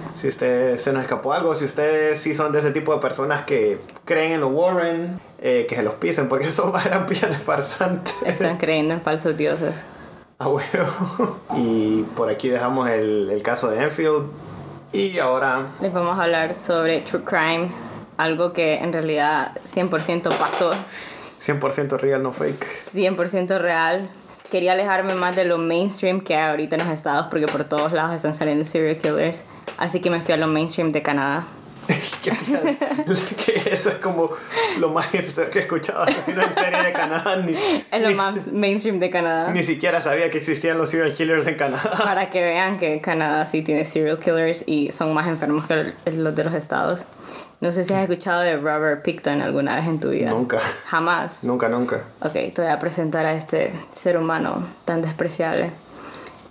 [0.12, 3.44] si ustedes se nos escapó algo, si ustedes sí son de ese tipo de personas
[3.44, 7.38] que creen en los Warren, eh, que se los pisen, porque esos eran pillas de
[7.38, 8.14] farsantes.
[8.22, 9.86] Están creyendo en falsos dioses.
[10.38, 11.38] A huevo.
[11.56, 14.26] Y por aquí dejamos el, el caso de Enfield.
[14.92, 17.70] Y ahora Les vamos a hablar sobre True Crime,
[18.18, 20.70] algo que en realidad 100% pasó,
[21.38, 22.64] 100% real, no fake.
[22.94, 24.10] 100% real.
[24.50, 27.92] Quería alejarme más de lo mainstream que hay ahorita en los estados porque por todos
[27.92, 29.44] lados están saliendo serial killers.
[29.76, 31.46] Así que me fui a lo mainstream de Canadá.
[32.22, 34.28] que, eso es como
[34.80, 37.52] lo más hipster que he escuchado asesino en serie de Canadá ni,
[37.92, 39.52] Es lo ni, más mainstream de Canadá.
[39.52, 43.46] ni siquiera sabía que existían los serial killers en Canadá Para que vean que Canadá
[43.46, 47.04] sí tiene serial killers y son más enfermos que los de los estados.
[47.60, 50.30] No sé si has escuchado de Robert Picton alguna vez en tu vida.
[50.30, 51.42] nunca Jamás.
[51.44, 55.70] nunca nunca Ok, te voy a presentar a este ser humano tan despreciable.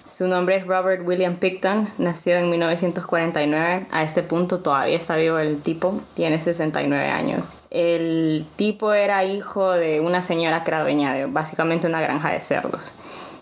[0.04, 3.88] Su nombre es Robert William Picton, nació en 1949.
[3.91, 7.50] A este punto todavía está vivo el tipo, tiene 69 años.
[7.72, 12.39] El tipo era hijo de una señora que era dueña de básicamente una granja de
[12.39, 12.94] cerdos.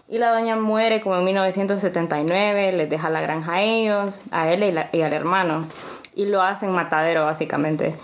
[0.08, 4.64] Y la doña muere como en 1979, les deja la granja a ellos, a él
[4.64, 5.66] y, la- y al hermano.
[6.16, 7.96] Y lo hacen matadero básicamente.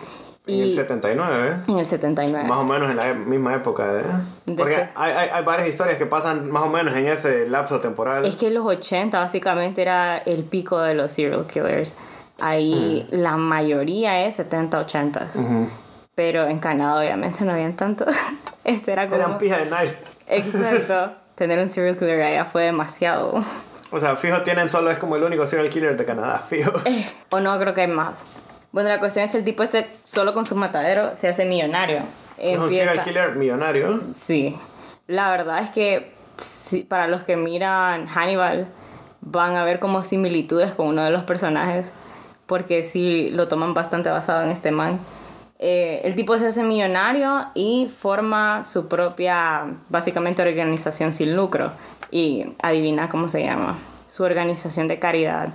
[0.48, 2.48] en el Y 79 en el 79.
[2.48, 4.04] más o menos en la e- misma época ¿eh?
[4.48, 7.48] De porque este- hay, hay, hay varias historias que pasan más o menos en ese
[7.48, 11.96] lapso temporal Es que en los 80 básicamente era el pico de los serial killers.
[12.40, 15.28] Ahí la mayoría es 70, 80.
[16.16, 18.16] Pero en Canadá obviamente no habían tantos.
[18.64, 19.16] Este era como...
[19.16, 21.12] eran pija de nice Exacto.
[21.36, 23.44] Tener un serial killer allá fue demasiado.
[23.92, 26.72] O sea fijo tienen solo es como el único serial killer de Canadá fijo
[27.30, 28.26] O no, creo que hay más.
[28.72, 32.02] Bueno, la cuestión es que el tipo este solo con su matadero se hace millonario.
[32.38, 34.58] es un serial killer millonario Sí.
[35.08, 38.68] La verdad es que sí, para los que miran Hannibal
[39.22, 41.92] van a ver como similitudes con uno de los personajes
[42.46, 45.00] porque sí lo toman bastante basado en este man.
[45.60, 51.72] Eh, el tipo se hace millonario y forma su propia, básicamente, organización sin lucro.
[52.12, 53.78] Y adivina cómo se llama.
[54.08, 55.54] Su organización de caridad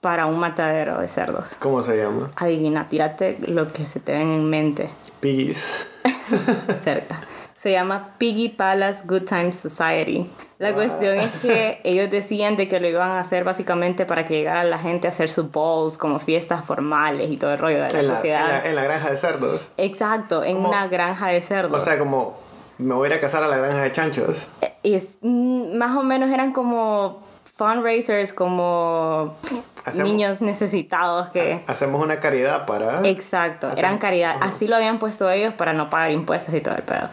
[0.00, 1.56] para un matadero de cerdos.
[1.58, 2.30] ¿cómo se llama?
[2.36, 5.88] Adivina, tírate lo que se te ven en mente Piggies
[6.74, 7.20] cerca.
[7.56, 10.28] Se llama Piggy Palace Good Times Society.
[10.58, 14.34] La cuestión es que ellos decían de que lo iban a hacer básicamente para que
[14.34, 17.90] llegara la gente a hacer sus balls, como fiestas formales y todo el rollo de
[17.92, 18.44] la En la, sociedad.
[18.46, 19.70] en la- en la granja de cerdos.
[19.78, 21.80] Exacto, en Como- una granja de cerdos.
[21.80, 22.36] O sea, como
[22.76, 24.48] me voy a ir a casar a la granja de chanchos.
[24.82, 27.22] y es, mm, más o menos eran como
[27.56, 29.34] fundraisers, como
[29.86, 31.64] Hacemos- niños necesitados que...
[31.66, 33.00] Hacemos una caridad para...
[33.08, 34.36] Exacto, Hacemos- eran caridad.
[34.42, 37.08] Así lo habían puesto ellos para no pagar impuestos y todo el pedo.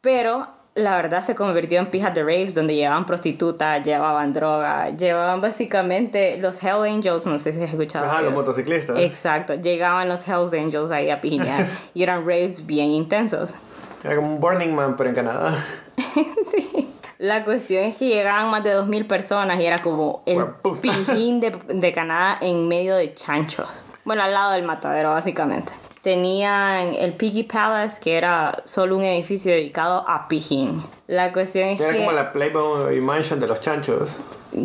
[0.00, 0.46] Pero
[0.78, 6.38] la verdad se convirtió en pijas de raves donde llevaban prostitutas, llevaban droga, llevaban básicamente
[6.38, 8.06] los Hell Angels, no sé si has escuchado.
[8.06, 8.96] Ajá, los motociclistas.
[8.98, 13.56] Exacto, llegaban los Hells Angels ahí a pijinear y eran raves bien intensos.
[14.04, 15.64] Era como un Burning Man, pero en Canadá.
[16.48, 16.94] sí.
[17.18, 20.46] La cuestión es que llegaban más de 2.000 personas y era como el
[20.80, 23.84] pijín de, de Canadá en medio de chanchos.
[24.04, 25.72] Bueno, al lado del matadero, básicamente.
[26.08, 30.82] Tenían el Piggy Palace, que era solo un edificio dedicado a pijín.
[31.06, 31.98] La cuestión es Era que...
[31.98, 34.16] como la Playboy Mansion de los chanchos.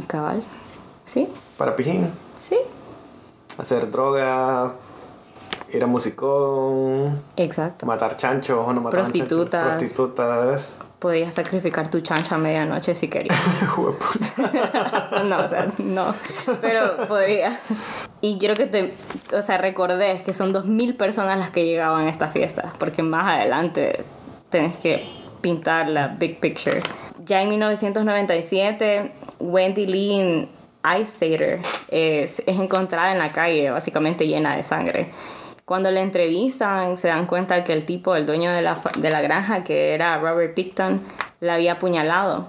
[0.08, 0.42] Cabal.
[1.04, 1.28] ¿Sí?
[1.58, 2.10] Para pijín.
[2.34, 2.56] Sí.
[3.58, 4.76] Hacer droga,
[5.74, 7.86] ir a musicón, Exacto.
[7.88, 9.62] matar chanchos o no matar Prostitutas.
[9.64, 9.92] chanchos.
[9.92, 10.68] Prostitutas.
[11.04, 13.38] Podías sacrificar tu chancha a medianoche si querías.
[15.26, 16.16] No, o sea, no.
[16.62, 18.08] Pero podrías.
[18.22, 18.94] Y quiero que te,
[19.34, 23.36] o sea, recordes que son 2.000 personas las que llegaban a esta fiesta, porque más
[23.36, 24.06] adelante
[24.50, 25.06] tenés que
[25.42, 26.82] pintar la big picture.
[27.26, 30.48] Ya en 1997, Wendy Lynn
[30.86, 35.10] Eistater es, es encontrada en la calle, básicamente llena de sangre.
[35.66, 39.22] Cuando la entrevistan, se dan cuenta que el tipo, el dueño de la, de la
[39.22, 41.02] granja, que era Robert Picton,
[41.40, 42.48] la había apuñalado.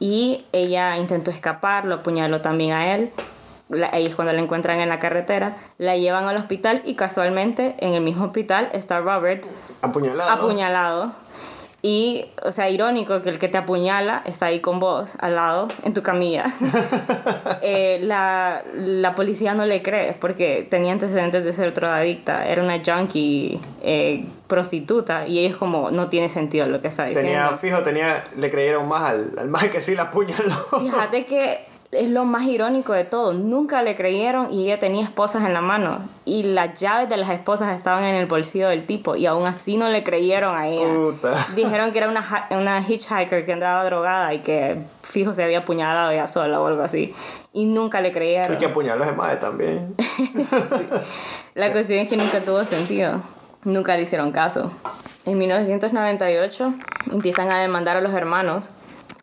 [0.00, 3.10] Y ella intentó escapar, lo apuñaló también a él.
[3.68, 7.76] La- ahí es cuando la encuentran en la carretera, la llevan al hospital y casualmente
[7.78, 9.44] en el mismo hospital está Robert
[9.82, 10.30] Apuñalado.
[10.30, 11.12] apuñalado.
[11.80, 15.68] Y, o sea, irónico que el que te apuñala está ahí con vos, al lado,
[15.84, 16.44] en tu camilla.
[17.60, 22.46] Eh, la, la policía no le cree porque tenía antecedentes de ser drogadicta.
[22.46, 27.06] Era una junkie eh, prostituta y ella es como, no tiene sentido lo que está
[27.06, 27.30] diciendo.
[27.30, 30.54] Tenía, fijo, tenía, le creyeron más al, al más que sí la apuñaló.
[30.78, 31.58] Fíjate que
[31.90, 33.32] es lo más irónico de todo.
[33.32, 36.00] Nunca le creyeron y ella tenía esposas en la mano.
[36.26, 39.16] Y las llaves de las esposas estaban en el bolsillo del tipo.
[39.16, 40.92] Y aún así no le creyeron a ella.
[40.92, 41.34] Puta.
[41.56, 46.10] Dijeron que era una, una hitchhiker que andaba drogada y que fijo se había apuñalado
[46.10, 47.14] ella sola o algo así.
[47.54, 48.54] Y nunca le creyeron.
[48.54, 49.94] Y que apuñaló a madre también.
[51.54, 53.22] La cuestión es que nunca tuvo sentido.
[53.64, 54.70] Nunca le hicieron caso.
[55.24, 56.74] En 1998
[57.12, 58.72] empiezan a demandar a los hermanos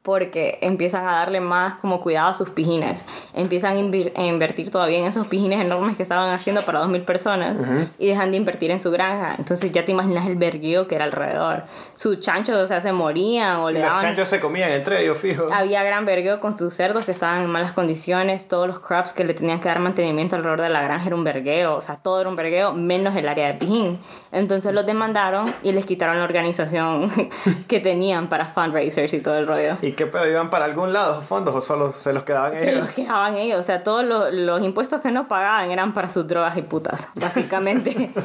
[0.06, 3.06] porque empiezan a darle más como cuidado a sus pijines.
[3.34, 7.60] Empiezan a, a invertir todavía en esos pijines enormes que estaban haciendo para 2.000 personas
[7.98, 9.34] y dejan de invertir en su granja.
[9.40, 11.64] Entonces ya te imaginas el vergueo que era alrededor.
[11.96, 15.18] Sus chanchos, o sea, se morían o le Los daban chanchos se comían entre ellos,
[15.18, 15.48] fijo.
[15.52, 19.24] había gran vergueo con sus cerdos que estaban en malas condiciones, todos los crops que
[19.24, 22.22] le tenían que dar mantenimiento alrededor de la granja era un vergueo, o sea, todo
[22.22, 23.98] era un vergueo, menos el área de pijín.
[24.32, 27.10] Entonces los demandaron y les quitaron la organización
[27.68, 29.78] que tenían para fundraisers y todo el rollo.
[29.82, 30.28] ¿Y qué pedo?
[30.30, 32.84] ¿Iban para algún lado esos fondos o solo se los quedaban Se ellos?
[32.86, 36.28] los quedaban ellos, o sea, todos los, los impuestos que no pagaban eran para sus
[36.28, 38.12] drogas y putas, básicamente.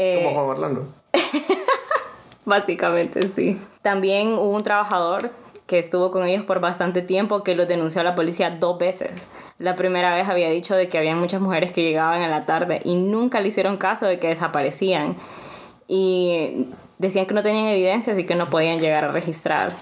[0.00, 0.86] Eh, Como Juan Orlando.
[2.44, 3.60] Básicamente, sí.
[3.82, 5.30] También hubo un trabajador
[5.66, 9.28] que estuvo con ellos por bastante tiempo que los denunció a la policía dos veces.
[9.58, 12.80] La primera vez había dicho de que había muchas mujeres que llegaban en la tarde
[12.84, 15.16] y nunca le hicieron caso de que desaparecían.
[15.88, 19.72] Y decían que no tenían evidencias y que no podían llegar a registrar.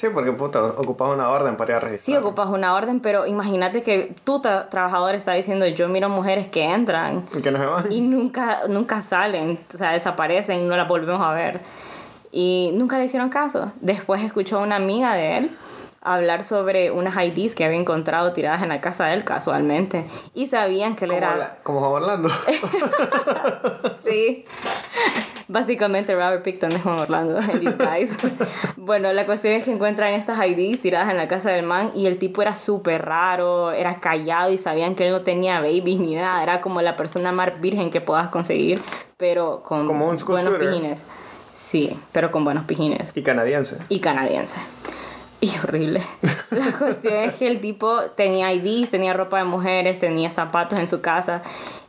[0.00, 2.18] Sí, porque puta, ocupaba una orden para ir a Sí, registrar.
[2.22, 6.64] ocupas una orden, pero imagínate que tu tra- trabajador está diciendo, yo miro mujeres que
[6.64, 7.92] entran ¿Y que no se van?
[7.92, 11.60] y nunca, nunca salen, o sea, desaparecen y no las volvemos a ver.
[12.32, 13.72] Y nunca le hicieron caso.
[13.82, 15.56] Después escuchó a una amiga de él
[16.02, 20.04] hablar sobre unas IDs que había encontrado tiradas en la casa de él casualmente.
[20.34, 21.36] Y sabían que él Como, era...
[21.36, 22.28] la- como Juan Orlando.
[23.98, 24.44] Sí.
[25.48, 28.16] Básicamente Robert Picton es Juan Orlando en disguise.
[28.76, 32.06] bueno, la cuestión es que encuentran estas IDs tiradas en la casa del man y
[32.06, 36.14] el tipo era súper raro, era callado y sabían que él no tenía babies ni
[36.14, 36.42] nada.
[36.42, 38.80] Era como la persona más virgen que puedas conseguir,
[39.16, 41.04] pero con Como buenos pijines.
[41.52, 43.10] Sí, pero con buenos pijines.
[43.14, 43.78] y canadiense.
[43.88, 44.56] Y canadiense.
[45.42, 46.02] Y horrible.
[46.50, 50.86] La cuestión es que el tipo tenía IDs, tenía ropa de mujeres, tenía zapatos en
[50.86, 51.42] su casa.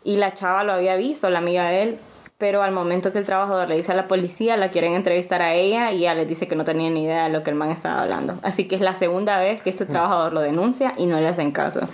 [0.04, 2.00] Y la chava lo había visto, la amiga de él.
[2.38, 5.54] Pero al momento que el trabajador le dice a la policía, la quieren entrevistar a
[5.54, 7.70] ella y ella les dice que no tenía ni idea de lo que el man
[7.70, 8.40] estaba hablando.
[8.42, 11.52] Así que es la segunda vez que este trabajador lo denuncia y no le hacen
[11.52, 11.88] caso.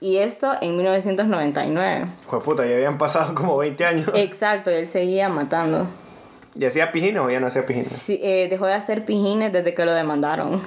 [0.00, 2.06] Y esto en 1999.
[2.26, 4.10] Joder, puta, ya habían pasado como 20 años.
[4.14, 5.86] Exacto, y él seguía matando.
[6.54, 7.88] ¿Y hacía pijines o ya no hacía pijines?
[7.88, 10.62] Sí, eh, dejó de hacer pijines desde que lo demandaron.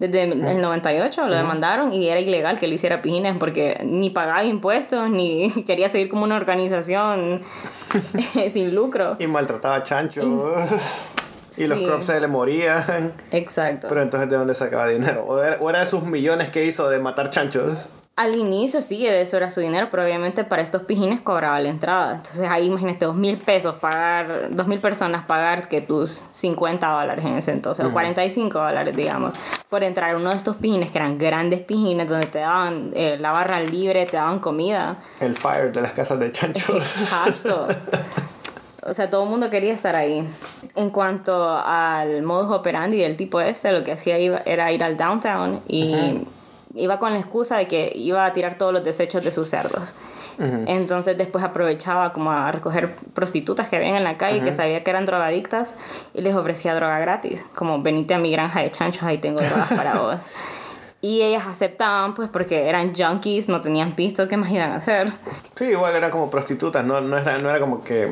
[0.00, 4.42] Desde el 98 lo demandaron y era ilegal que le hiciera pijines porque ni pagaba
[4.42, 7.42] impuestos ni quería seguir como una organización
[8.50, 9.16] sin lucro.
[9.18, 10.24] Y maltrataba chanchos.
[11.58, 11.84] Y los Sí.
[11.84, 13.12] crops se le morían.
[13.30, 13.88] Exacto.
[13.88, 15.24] Pero entonces, ¿de dónde sacaba dinero?
[15.26, 17.88] ¿O era, o era de sus millones que hizo de matar chanchos?
[18.20, 21.70] Al inicio sí, de eso era su dinero, pero obviamente para estos pijines cobraba la
[21.70, 22.16] entrada.
[22.16, 27.24] Entonces ahí imagínate, dos mil pesos pagar, dos mil personas pagar que tus 50 dólares
[27.24, 29.32] en ese entonces, o 45 dólares, digamos,
[29.70, 33.16] por entrar a uno de estos pijines que eran grandes pijines donde te daban eh,
[33.18, 34.98] la barra libre, te daban comida.
[35.18, 37.00] El fire de las casas de chanchos.
[37.00, 37.68] Exacto.
[38.82, 40.28] O sea, todo el mundo quería estar ahí.
[40.74, 45.62] En cuanto al modus operandi del tipo este, lo que hacía era ir al downtown
[45.66, 46.26] y
[46.74, 49.94] iba con la excusa de que iba a tirar todos los desechos de sus cerdos.
[50.66, 54.90] Entonces después aprovechaba como a recoger prostitutas que habían en la calle que sabía que
[54.90, 55.74] eran drogadictas
[56.14, 57.46] y les ofrecía droga gratis.
[57.54, 60.30] Como venite a mi granja de chanchos, ahí tengo drogas para vos.
[61.02, 65.12] Y ellas aceptaban pues porque eran junkies, no tenían pisto, ¿qué más iban a hacer?
[65.54, 68.08] Sí, igual era como prostitutas, no, no, era, no era como que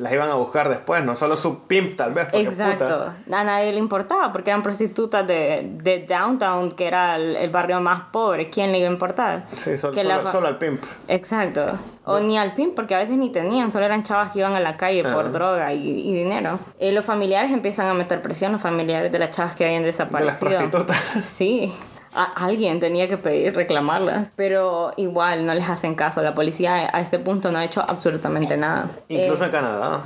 [0.00, 2.28] las iban a buscar después, no solo su pimp tal vez.
[2.32, 2.84] Exacto.
[2.84, 3.38] puta.
[3.38, 7.80] A nadie le importaba porque eran prostitutas de, de downtown, que era el, el barrio
[7.80, 8.50] más pobre.
[8.50, 9.46] ¿Quién le iba a importar?
[9.54, 10.82] Sí, sol- Que solo, la solo al pimp.
[11.08, 11.78] Exacto.
[12.04, 14.60] O ni al fin, porque a veces ni tenían, solo eran chavas que iban a
[14.60, 16.58] la calle por droga y, y dinero.
[16.78, 19.88] Eh, los familiares empiezan a meter presión, los familiares de las chavas que habían De
[19.88, 20.48] las desaparecido.
[20.48, 20.96] prostitutas.
[21.24, 21.72] Sí.
[22.12, 24.32] A- alguien tenía que pedir, reclamarlas.
[24.34, 26.22] Pero igual no les hacen caso.
[26.22, 28.86] La policía a este punto no ha hecho absolutamente nada.
[29.08, 30.02] Incluso Eh, en Canadá.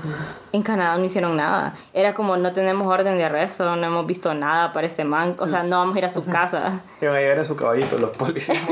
[0.53, 1.75] en Canadá no hicieron nada.
[1.95, 5.35] Era como no tenemos orden de arresto, no hemos visto nada para este man.
[5.39, 6.81] O sea, no vamos a ir a su casa.
[7.01, 8.59] Iban a llegar en su caballito los policías.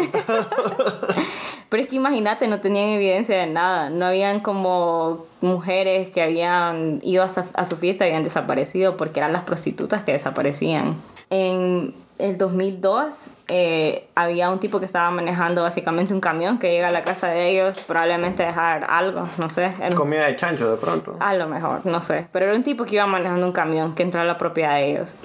[1.68, 3.88] Pero es que imagínate, no tenían evidencia de nada.
[3.88, 9.20] No habían como mujeres que habían ido a, a su fiesta y habían desaparecido porque
[9.20, 10.96] eran las prostitutas que desaparecían.
[11.34, 16.88] En el 2002 eh, había un tipo que estaba manejando básicamente un camión que llega
[16.88, 19.72] a la casa de ellos, probablemente dejar algo, no sé.
[19.80, 21.16] era Comida de chancho de pronto.
[21.20, 22.26] A lo mejor, no sé.
[22.32, 24.90] Pero era un tipo que iba manejando un camión que entró a la propiedad de
[24.90, 25.16] ellos.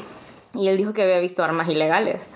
[0.53, 2.29] Y él dijo que había visto armas ilegales.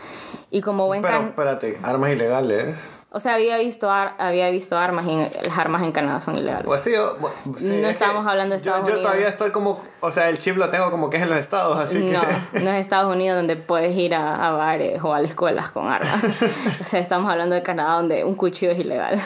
[0.52, 3.01] Y como buen Pero can- espérate, armas ilegales.
[3.14, 6.64] O sea, había visto, ar- había visto armas y las armas en Canadá son ilegales.
[6.66, 7.18] Pues sí, yo-
[7.58, 9.02] sí, No es que estamos hablando de yo- Estados yo, Unidos.
[9.12, 11.78] todavía estoy como, o sea, el chip lo tengo como que es en los estados,
[11.78, 12.62] así no, que...
[12.62, 15.92] no es Estados Unidos donde puedes ir a, a bares o a las escuelas con
[15.92, 16.24] armas.
[16.82, 19.20] o sea, estamos hablando de Canadá donde un cuchillo es ilegal.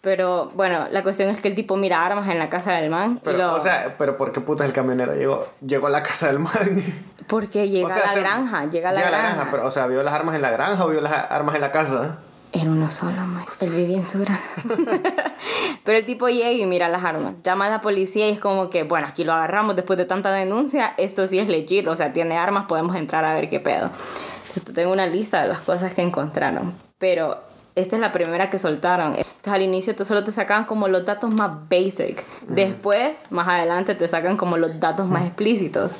[0.00, 3.18] Pero bueno, la cuestión es que el tipo mira armas en la casa del man.
[3.20, 6.02] y Pero, lo- o sea, pero ¿por qué putas el camionero llegó, llegó a la
[6.02, 6.82] casa del man?
[7.26, 9.48] porque llega O sea, a la se- granja, llega a la granja.
[9.50, 11.72] pero, o sea, ¿vio las armas en la granja o vio las armas en la
[11.72, 12.18] casa?
[12.54, 13.50] Era uno solo, Mike.
[13.60, 14.42] Él vivía en su granja.
[15.84, 17.34] Pero el tipo llega y mira las armas.
[17.42, 20.30] Llama a la policía y es como que, bueno, aquí lo agarramos después de tanta
[20.30, 20.94] denuncia.
[20.96, 23.90] Esto sí es legit, o sea, tiene armas, podemos entrar a ver qué pedo.
[24.36, 26.72] Entonces, tengo una lista de las cosas que encontraron.
[26.98, 27.42] Pero
[27.74, 29.16] esta es la primera que soltaron.
[29.16, 32.24] Entonces, al inicio tú solo te sacaban como los datos más basic.
[32.46, 35.92] Después, más adelante, te sacan como los datos más explícitos.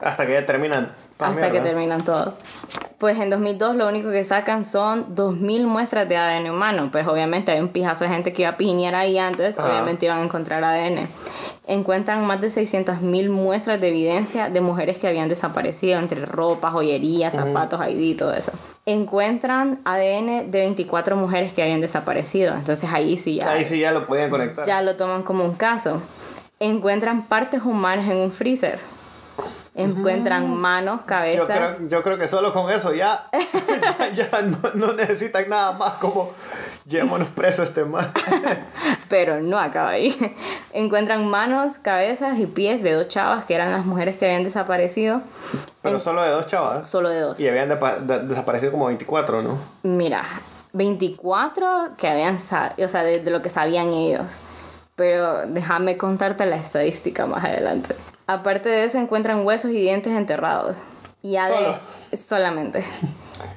[0.00, 0.94] Hasta que ya terminan.
[1.18, 1.68] Hasta que mierda.
[1.68, 2.34] terminan todo.
[2.98, 6.88] Pues en 2002 lo único que sacan son 2.000 muestras de ADN humano.
[6.90, 9.58] Pues obviamente hay un pijazo de gente que iba a piñar ahí antes.
[9.58, 9.68] Ajá.
[9.68, 11.08] Obviamente iban a encontrar ADN.
[11.66, 17.30] Encuentran más de 600.000 muestras de evidencia de mujeres que habían desaparecido entre ropa, joyería,
[17.30, 18.52] zapatos, ID y todo eso.
[18.86, 22.54] Encuentran ADN de 24 mujeres que habían desaparecido.
[22.54, 24.64] Entonces ahí sí ya, Ahí sí ya lo podían conectar.
[24.64, 26.00] ya lo toman como un caso.
[26.60, 28.78] Encuentran partes humanas en un freezer.
[29.78, 31.74] Encuentran manos, Yo cabezas.
[31.76, 35.92] creo, yo creo que solo con eso ya, ya, ya no, no necesitan nada más
[35.98, 36.30] como
[36.86, 38.10] llevémonos preso este man.
[39.08, 40.34] pero no acaba ahí.
[40.72, 45.20] Encuentran manos, cabezas y pies de dos chavas que eran las mujeres que habían desaparecido.
[45.82, 46.88] Pero solo de dos chavas.
[46.88, 47.38] Solo de dos.
[47.38, 49.58] Y habían de- desaparecido como 24, ¿no?
[49.82, 50.22] Mira,
[50.72, 54.38] 24 que habían, o sea, de, de lo que sabían ellos.
[54.96, 57.94] Pero déjame contarte la estadística más adelante.
[58.26, 60.78] Aparte de eso, encuentran huesos y dientes enterrados.
[61.22, 61.78] Y ADN, Solo.
[62.16, 62.84] solamente.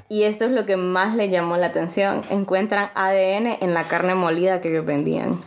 [0.10, 2.22] Y esto es lo que más le llamó la atención.
[2.30, 5.40] Encuentran ADN en la carne molida que ellos vendían.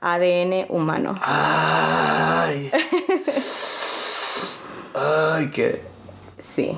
[0.00, 1.14] ADN humano.
[1.22, 2.70] Ay.
[4.94, 5.82] Ay, qué.
[6.38, 6.76] Sí.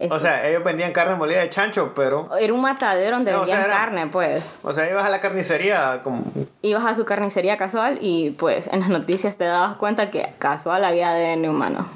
[0.00, 2.28] Es- O sea, ellos vendían carne molida de chancho, pero.
[2.38, 4.58] era un matadero donde No, o sea, vendían era- carne, pues.
[4.62, 6.24] O sea, ibas a la carnicería como.
[6.62, 10.84] Ibas a su carnicería casual y pues en las noticias te dabas cuenta que casual
[10.86, 11.86] había ADN humano.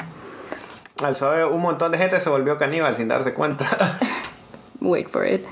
[1.03, 3.65] Al suave, un montón de gente se volvió caníbal sin darse cuenta.
[4.81, 5.45] Wait for it.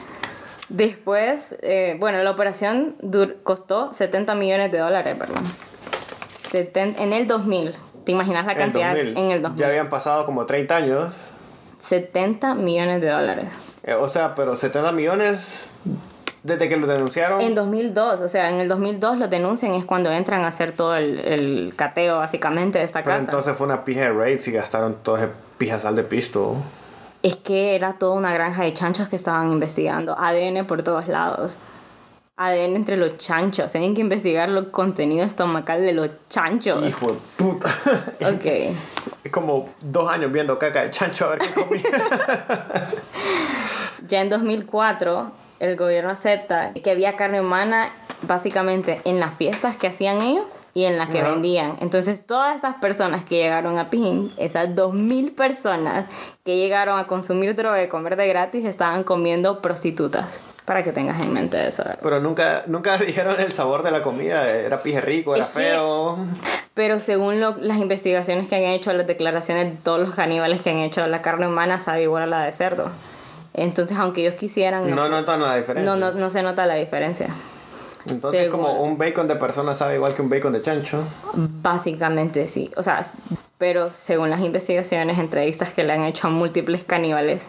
[0.69, 5.43] Después, eh, bueno, la operación dur- costó 70 millones de dólares, perdón.
[6.51, 7.75] Seten- en el 2000
[8.05, 9.17] ¿Te imaginas la cantidad 2000.
[9.17, 9.61] en el 2000?
[9.61, 11.15] Ya habían pasado como 30 años.
[11.83, 13.59] 70 millones de dólares.
[13.83, 15.73] Eh, o sea, pero 70 millones
[16.45, 17.41] desde que lo denunciaron.
[17.41, 20.95] En 2002, o sea, en el 2002 lo denuncian es cuando entran a hacer todo
[20.95, 23.25] el, el cateo básicamente de esta pero casa.
[23.25, 25.29] entonces fue una pija de raids y gastaron todo ese
[25.59, 26.55] pijazal de pisto.
[27.25, 30.17] Es que era toda una granja de chanchos que estaban investigando.
[30.17, 31.59] ADN por todos lados.
[32.37, 33.71] ADN entre los chanchos.
[33.73, 36.85] Tienen que investigar el contenido estomacal de los chanchos.
[36.87, 37.69] Hijo de puta.
[38.21, 38.47] Ok.
[39.25, 41.83] Es como dos años viendo caca de chancho a ver qué comía.
[44.09, 45.31] Ya en 2004,
[45.61, 50.85] el gobierno acepta que había carne humana básicamente en las fiestas que hacían ellos y
[50.85, 51.77] en las que vendían.
[51.81, 56.07] Entonces, todas esas personas que llegaron a Pijín, esas 2.000 personas
[56.45, 60.41] que llegaron a consumir droga y comer de gratis, estaban comiendo prostitutas.
[60.65, 61.83] Para que tengas en mente eso.
[61.83, 61.99] ¿verdad?
[62.03, 64.49] Pero nunca, nunca dijeron el sabor de la comida.
[64.49, 66.17] Era pije rico, era Es que- feo.
[66.75, 70.71] Pero según lo- las investigaciones que han hecho, las declaraciones de todos los caníbales que
[70.71, 72.91] han hecho, la carne humana sabe igual a la de cerdo.
[73.55, 75.95] Entonces, aunque ellos quisieran, No notan la diferencia.
[75.95, 77.27] no, no, no se nota la diferencia.
[78.07, 81.05] Entonces, Según- como un bacon de persona sabe igual que un bacon de chancho.
[81.35, 82.71] Básicamente sí.
[82.77, 83.01] O sea,
[83.59, 87.49] pero según las investigaciones, entrevistas que le han hecho a múltiples caníbales,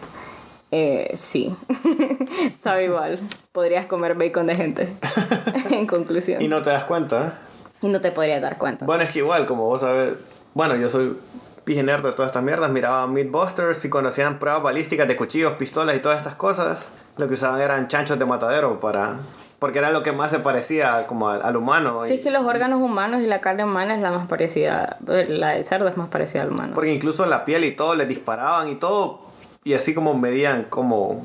[0.70, 1.56] eh, sí.
[2.56, 3.20] Sabe igual.
[3.52, 4.96] Podrías comer bacon de gente.
[5.70, 6.40] en conclusión.
[6.40, 7.38] Y Y no, no te das cuenta.
[7.80, 8.84] te podrías dar cuenta.
[8.86, 10.14] Bueno, es que igual, como vos sabés.
[10.54, 11.16] Bueno, yo soy
[11.64, 12.70] pije nerd de todas estas mierdas.
[12.70, 16.88] Miraba Meatbusters y conocían pruebas balísticas de cuchillos, pistolas y todas estas cosas.
[17.16, 19.18] Lo que usaban eran chanchos de matadero para.
[19.64, 22.00] Porque era lo que más se parecía como al, al humano.
[22.04, 24.98] Sí, y- es que los órganos humanos y la carne humana es la más parecida.
[25.06, 26.72] La de cerdo es más parecida al humano.
[26.74, 29.22] Porque incluso la piel y todo les disparaban y todo.
[29.64, 31.24] Y así como medían cómo,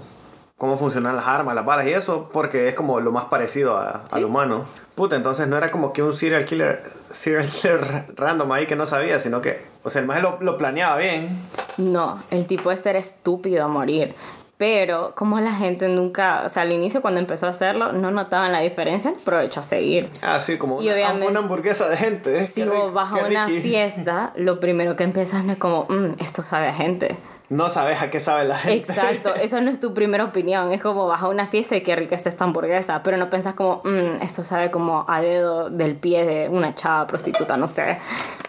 [0.57, 2.29] cómo funcionan las armas, las balas y eso.
[2.31, 4.15] Porque es como lo más parecido a- Sí.
[4.19, 4.63] al humano.
[4.95, 6.81] Puta, entonces no era como que un serial killer,
[7.11, 10.55] serial killer random ahí que no sabía, sino que, o sea, el más lo, lo
[10.55, 11.37] planeaba bien.
[11.75, 14.15] No, el tipo este era estúpido a morir.
[14.59, 18.51] Pero como la gente nunca, o sea, al inicio cuando empezó a hacerlo, no notaban
[18.51, 20.09] la diferencia, aprovechó a seguir.
[20.21, 22.45] Ah, sí, como una, obviamente- una hamburguesa de gente.
[22.45, 26.43] Si vos vas a una fiesta, lo primero que empiezas no es como, "Mm, esto
[26.43, 27.15] sabe a gente.
[27.49, 28.91] No sabes a qué sabe la gente.
[28.91, 30.71] Exacto, eso no es tu primera opinión.
[30.71, 33.55] Es como vas a una fiesta y qué rica está esta hamburguesa, pero no pensás
[33.55, 37.97] como, "Mm, esto sabe como a dedo del pie de una chava prostituta, no sé.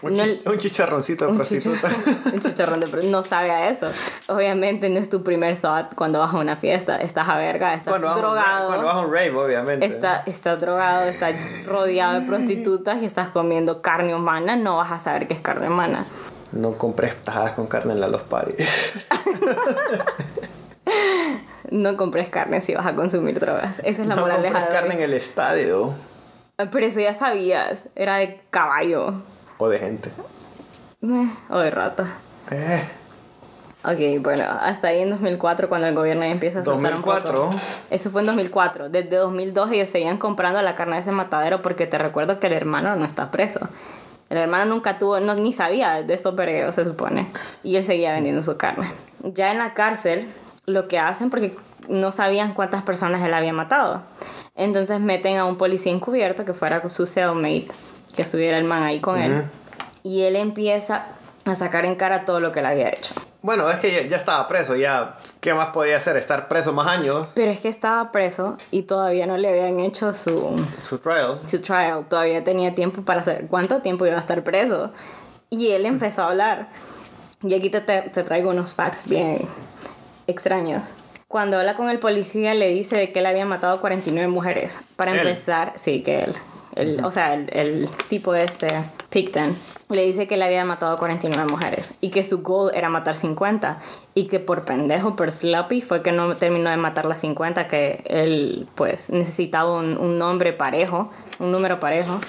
[0.03, 1.89] Un, No- chich- un chicharroncito de un prostituta.
[1.89, 3.87] chicha- un chicharrón de pro- no sabe a eso.
[4.27, 6.97] Obviamente no es tu primer thought cuando vas a una fiesta.
[6.97, 8.67] Estás a verga, estás cuando, vas un drogado.
[8.67, 9.85] cuando vas a un rave, obviamente.
[9.85, 11.33] Está, estás drogado, estás
[11.65, 15.67] rodeado de prostitutas y estás comiendo carne humana, no vas a saber qué es carne
[15.69, 16.05] humana.
[16.51, 18.53] No compres tajadas con carne en la Los Party.
[21.69, 23.79] No compres carne si vas a consumir drogas.
[23.85, 25.93] Esa es la no moraleja compres de carne en el estadio.
[26.57, 29.23] Pero eso ya sabías, era de caballo
[29.57, 30.11] O de gente.
[30.99, 32.17] Meh, o de rata.
[32.51, 32.83] Eh,
[33.83, 37.45] Ok, bueno, hasta ahí en 2004 cuando el gobierno ya empieza a soltar un 2004.
[37.45, 37.55] poco.
[37.89, 38.89] Eso fue en 2004.
[38.89, 42.53] Desde 2002 ellos seguían comprando la carne de ese matadero porque te recuerdo que el
[42.53, 43.59] hermano no está preso.
[44.31, 47.29] El hermano nunca tuvo, no, ni sabía de estos vergueos, se supone.
[47.63, 48.89] Y él seguía vendiendo su carne.
[49.23, 50.25] Ya en la cárcel,
[50.65, 51.57] lo que hacen, porque
[51.89, 54.03] no sabían cuántas personas él había matado.
[54.55, 57.67] Entonces meten a un policía encubierto que fuera su cellmate,
[58.15, 59.43] que estuviera el man ahí con él.
[60.01, 61.07] Y él empieza
[61.43, 63.13] a sacar en cara todo lo que él había hecho.
[63.41, 65.17] Bueno, es que ya, ya estaba preso, ya.
[65.41, 66.17] ¿Qué más podía hacer?
[66.17, 67.31] Estar preso más años.
[67.33, 71.39] Pero es que estaba preso y todavía no le habían hecho su, Su trial.
[71.47, 72.05] su trial.
[72.07, 74.91] Todavía tenía tiempo para hacer cuánto tiempo iba a estar preso.
[75.49, 76.69] Y él empezó a hablar.
[77.41, 79.39] Y aquí te, te, traigo unos facts bien
[80.27, 80.93] extraños.
[81.27, 84.79] Cuando habla con el policía le dice de que él había matado 49 mujeres.
[84.95, 85.17] Para ¿Él?
[85.19, 86.35] empezar, sí, que él.
[86.75, 88.67] El, o sea, el, el tipo este,
[89.11, 89.55] Picton,
[89.89, 93.77] le dice que él había matado 49 mujeres y que su goal era matar 50
[94.15, 98.03] y que por pendejo, por sloppy, fue que no terminó de matar las 50, que
[98.07, 102.21] él pues necesitaba un, un nombre parejo, un número parejo.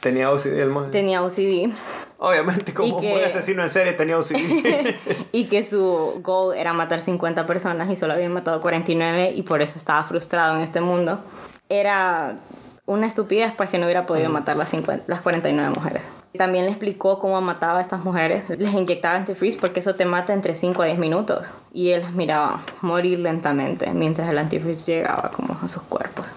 [0.00, 0.90] Tenía OCD el man.
[0.92, 1.70] Tenía OCD
[2.18, 4.94] Obviamente, como un que- buen asesino en serie, tenía OCD.
[5.32, 9.60] y que su goal era matar 50 personas y solo había matado 49 y por
[9.60, 11.20] eso estaba frustrado en este mundo.
[11.68, 12.38] Era
[12.86, 16.12] una estupidez pues que no hubiera podido matar las, 50, las 49 mujeres.
[16.38, 18.48] También le explicó cómo mataba a estas mujeres.
[18.48, 21.52] Les inyectaba antifreeze porque eso te mata entre 5 a 10 minutos.
[21.72, 26.36] Y él las miraba morir lentamente mientras el antifreeze llegaba como a sus cuerpos.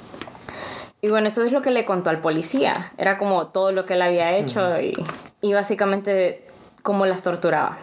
[1.02, 2.92] Y bueno, eso es lo que le contó al policía.
[2.98, 4.98] Era como todo lo que él había hecho y,
[5.42, 6.48] y básicamente
[6.82, 7.78] cómo las torturaba.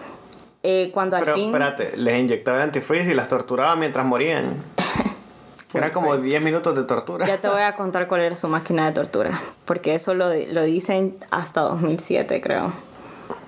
[0.64, 1.46] Eh, cuando al Pero fin...
[1.46, 4.56] espérate, les inyectaba el antifreeze y las torturaba mientras morían.
[5.74, 7.26] Era como 10 minutos de tortura.
[7.26, 9.38] Ya te voy a contar cuál era su máquina de tortura.
[9.64, 12.72] Porque eso lo, lo dicen hasta 2007, creo.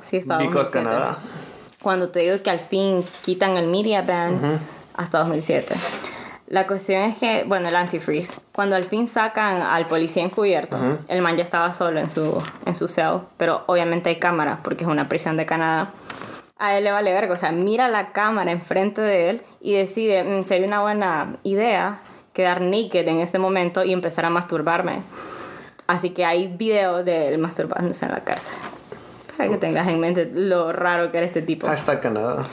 [0.01, 0.85] Sí, estaba Because 2007.
[0.85, 1.19] Canadá.
[1.81, 4.61] Cuando te digo que al fin quitan el media ban
[4.97, 5.75] hasta 2007.
[6.49, 11.21] La cuestión es que, bueno, el antifreeze, cuando al fin sacan al policía encubierto, el
[11.21, 14.91] man ya estaba solo en su, en su cell, pero obviamente hay cámaras porque es
[14.91, 15.93] una prisión de Canadá.
[16.57, 20.25] A él le vale verga, o sea, mira la cámara enfrente de él y decide,
[20.25, 22.01] "Mm, sería una buena idea
[22.39, 25.03] quedar naked en este momento y empezar a masturbarme.
[25.89, 28.55] Así que hay videos de él masturbándose en la cárcel.
[29.37, 31.67] Para que tengas en mente lo raro que era este tipo.
[31.67, 32.45] Hasta Canadá.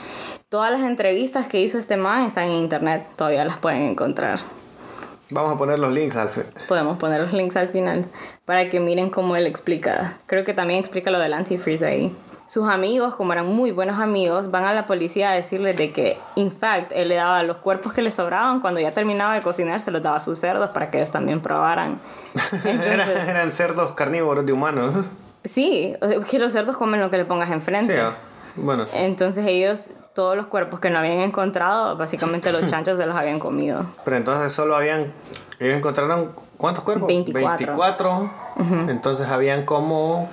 [0.48, 4.40] Todas las entrevistas que hizo este man están en internet, todavía las pueden encontrar.
[5.30, 6.42] Vamos a poner los links al fin.
[6.66, 8.06] Podemos poner los links al final
[8.44, 10.18] para que miren cómo él explica.
[10.26, 12.16] Creo que también explica lo del antifreeze ahí.
[12.46, 16.18] Sus amigos, como eran muy buenos amigos, van a la policía a decirles de que,
[16.36, 19.80] in fact, él le daba los cuerpos que le sobraban cuando ya terminaba de cocinar,
[19.80, 22.00] se los daba a sus cerdos para que ellos también probaran.
[22.64, 25.06] Entonces, Eran, eran cerdos carnívoros de humanos.
[25.42, 25.94] sí,
[26.30, 27.94] que los cerdos comen lo que le pongas enfrente.
[27.94, 28.14] Sí, ah,
[28.54, 28.96] bueno, sí.
[28.96, 33.38] Entonces ellos, todos los cuerpos que no habían encontrado, básicamente los chanchos se los habían
[33.40, 33.84] comido.
[34.04, 35.12] Pero entonces solo habían.
[35.58, 36.32] Ellos encontraron.
[36.56, 37.08] ¿Cuántos cuerpos?
[37.08, 37.76] 24.
[37.76, 38.30] 24.
[38.88, 40.30] Entonces habían como.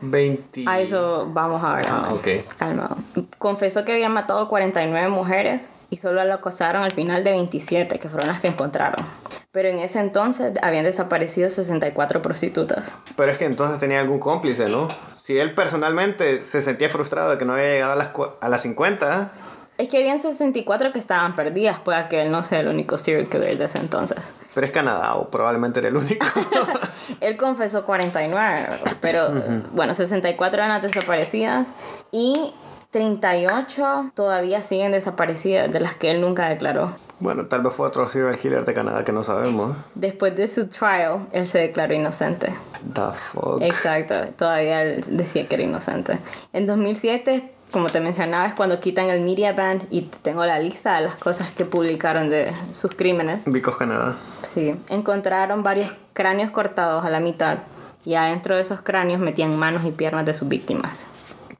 [0.00, 0.64] 20.
[0.66, 1.84] A eso vamos ahora.
[1.88, 2.12] Ah, man.
[2.12, 2.28] ok.
[2.58, 2.96] Calmado.
[3.38, 8.08] Confesó que había matado 49 mujeres y solo lo acosaron al final de 27, que
[8.08, 9.06] fueron las que encontraron.
[9.52, 12.94] Pero en ese entonces habían desaparecido 64 prostitutas.
[13.16, 14.88] Pero es que entonces tenía algún cómplice, ¿no?
[15.16, 18.62] Si él personalmente se sentía frustrado de que no había llegado a las, a las
[18.62, 19.32] 50,
[19.78, 23.28] Es que habían 64 que estaban perdidas, puede que él no sea el único serial
[23.28, 24.34] killer de ese entonces.
[24.52, 26.26] pero es Canadá o probablemente era el único.
[27.20, 28.68] Él confesó 49,
[29.00, 29.30] pero
[29.72, 31.70] bueno, 64 eran las desaparecidas
[32.12, 32.52] y
[32.90, 36.96] 38 todavía siguen desaparecidas, de las que él nunca declaró.
[37.20, 39.76] bueno, tal vez fue otro serial killer de Canadá que no sabemos.
[39.94, 42.52] Después de su trial, él se declaró inocente.
[42.94, 43.62] The fuck.
[43.62, 46.18] Exacto, todavía él decía que era inocente.
[46.52, 50.96] En 2007, como te mencionaba, es cuando quitan el media ban y tengo la lista
[50.96, 53.44] de las cosas que publicaron de sus crímenes.
[53.46, 54.16] Vicos Canadá.
[54.42, 57.58] Sí, encontraron varios cráneos cortados a la mitad
[58.04, 61.06] y adentro de esos cráneos metían manos y piernas de sus víctimas.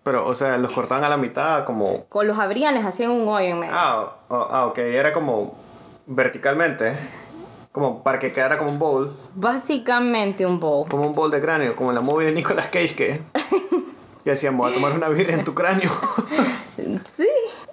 [0.03, 2.07] Pero, o sea, los cortaban a la mitad como...
[2.07, 3.75] Con los abrían, les hacían un hoyo en medio.
[3.77, 4.79] Ah, oh, ah, ok.
[4.79, 5.55] Era como
[6.07, 6.97] verticalmente.
[7.73, 9.15] Como para que quedara como un bowl.
[9.35, 10.89] Básicamente un bowl.
[10.89, 11.77] Como un bowl de cráneo.
[11.77, 13.21] Como en la movie de Nicolas Cage que...
[14.29, 15.91] Que decíamos, voy a tomar una birra en tu cráneo.
[17.17, 17.27] Sí.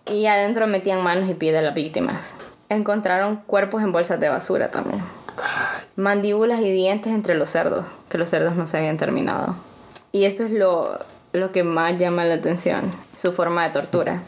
[0.06, 2.36] Y adentro metían manos y pies de las víctimas.
[2.70, 5.02] Encontraron cuerpos en bolsas de basura también.
[5.98, 9.58] Mandíbulas y dientes entre los cerdos, que los cerdos no se habían terminado.
[10.14, 10.98] Y eso es lo,
[11.34, 14.22] lo que más llama la atención, su forma de tortura.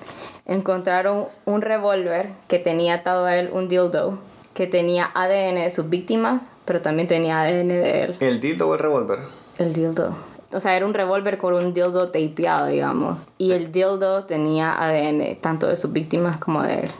[0.45, 4.19] Encontraron un revólver que tenía atado a él un dildo,
[4.53, 8.17] que tenía ADN de sus víctimas, pero también tenía ADN de él.
[8.19, 9.19] ¿El dildo o el revólver?
[9.59, 10.13] El dildo.
[10.53, 13.25] O sea, era un revólver con un dildo tapeado, digamos.
[13.37, 16.91] Y el dildo tenía ADN tanto de sus víctimas como de él.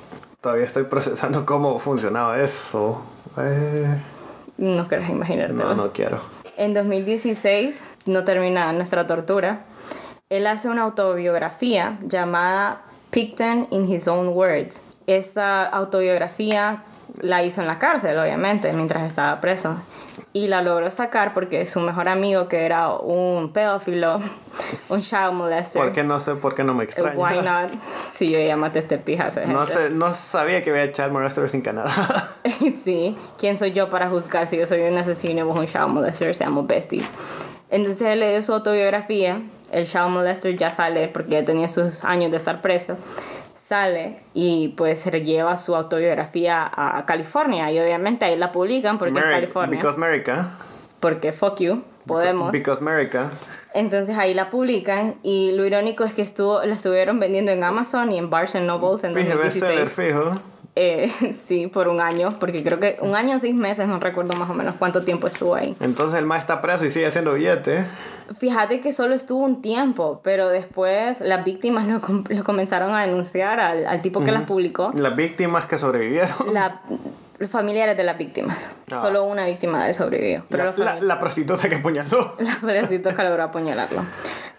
[0.42, 3.02] Todavía estoy procesando cómo funcionaba eso.
[3.38, 3.88] Eh,
[4.58, 5.76] No querés imaginártelo.
[5.76, 6.20] no, no quiero.
[6.58, 9.62] En 2016, no termina nuestra tortura,
[10.30, 12.82] él hace una autobiografía llamada
[13.12, 14.82] Picton in His Own Words.
[15.06, 16.84] Esta autobiografía
[17.22, 19.78] la hizo en la cárcel, obviamente, mientras estaba preso.
[20.38, 24.20] Y la logró sacar porque su mejor amigo, que era un pedófilo,
[24.90, 25.82] un child molester.
[25.82, 27.18] ¿Por qué no sé por qué no me extraña?
[27.18, 27.72] Why not?
[28.12, 29.40] Si yo ya maté este pijazo.
[29.40, 31.92] de No, sé, no sabía que había child molesters en Canadá.
[32.84, 35.88] sí, ¿quién soy yo para juzgar si yo soy un asesino y vos un child
[35.88, 36.36] molester?
[36.36, 37.12] Seamos besties.
[37.72, 39.42] Entonces él le dio su autobiografía.
[39.72, 42.96] El child molester ya sale porque ya tenía sus años de estar preso.
[43.58, 49.18] Sale y pues se lleva su autobiografía a California y obviamente ahí la publican porque
[49.18, 49.80] es California.
[49.80, 50.52] Because America.
[51.00, 52.52] Porque fuck you, podemos.
[52.52, 53.32] Because America.
[53.74, 58.12] Entonces ahí la publican y lo irónico es que estuvo, la estuvieron vendiendo en Amazon
[58.12, 60.08] y en Barnes Nobles en Fije bestseller 2016.
[60.08, 60.42] fijo.
[60.80, 64.34] Eh, sí, por un año, porque creo que un año o seis meses, no recuerdo
[64.36, 65.76] más o menos cuánto tiempo estuvo ahí.
[65.80, 67.86] Entonces el más está preso y sigue haciendo billete.
[68.38, 73.02] Fíjate que solo estuvo un tiempo, pero después las víctimas lo, com- lo comenzaron a
[73.08, 74.92] denunciar al, al tipo que las publicó.
[74.96, 76.30] Las víctimas que sobrevivieron.
[76.54, 76.82] La,
[77.40, 78.72] los familiares de las víctimas.
[78.92, 79.02] Ah.
[79.02, 80.44] Solo una víctima de él sobrevivió.
[80.50, 80.72] Pero
[81.02, 82.36] La, prostituta que apuñaló.
[82.40, 84.04] la pobrecito que logró apuñalarlo.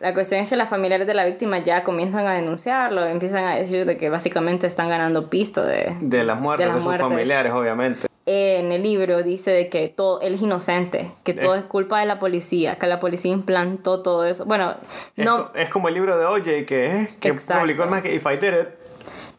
[0.01, 3.57] La cuestión es que las familiares de la víctima ya comienzan a denunciarlo, empiezan a
[3.57, 7.09] decir de que básicamente están ganando pisto de, De las muertes de, las sus muertes.
[7.09, 8.07] familiares, obviamente.
[8.27, 12.07] en el libro dice de que todo él es inocente, que todo es culpa de
[12.07, 14.45] la policía, que la policía implantó todo eso.
[14.45, 14.77] Bueno,
[15.17, 17.63] no es como el libro de OJ que, que Exacto.
[17.63, 18.69] publicó el más que If I Did It.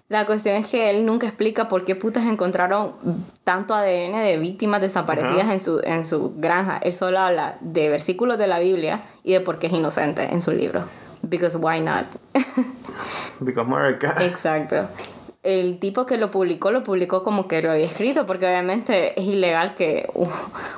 [0.10, 2.93] La cuestión es que él nunca explica por qué putas encontraron
[3.43, 6.80] tanto ADN de víctimas desaparecidas en su, en su granja.
[6.82, 10.41] Él solo habla de versículos de la Biblia y de por qué es inocente en
[10.41, 10.84] su libro.
[11.22, 12.07] Because why not?
[13.39, 14.16] Because America.
[14.20, 14.88] Exacto.
[15.42, 19.26] El tipo que lo publicó, lo publicó como que lo había escrito, porque obviamente es
[19.26, 20.28] ilegal que un,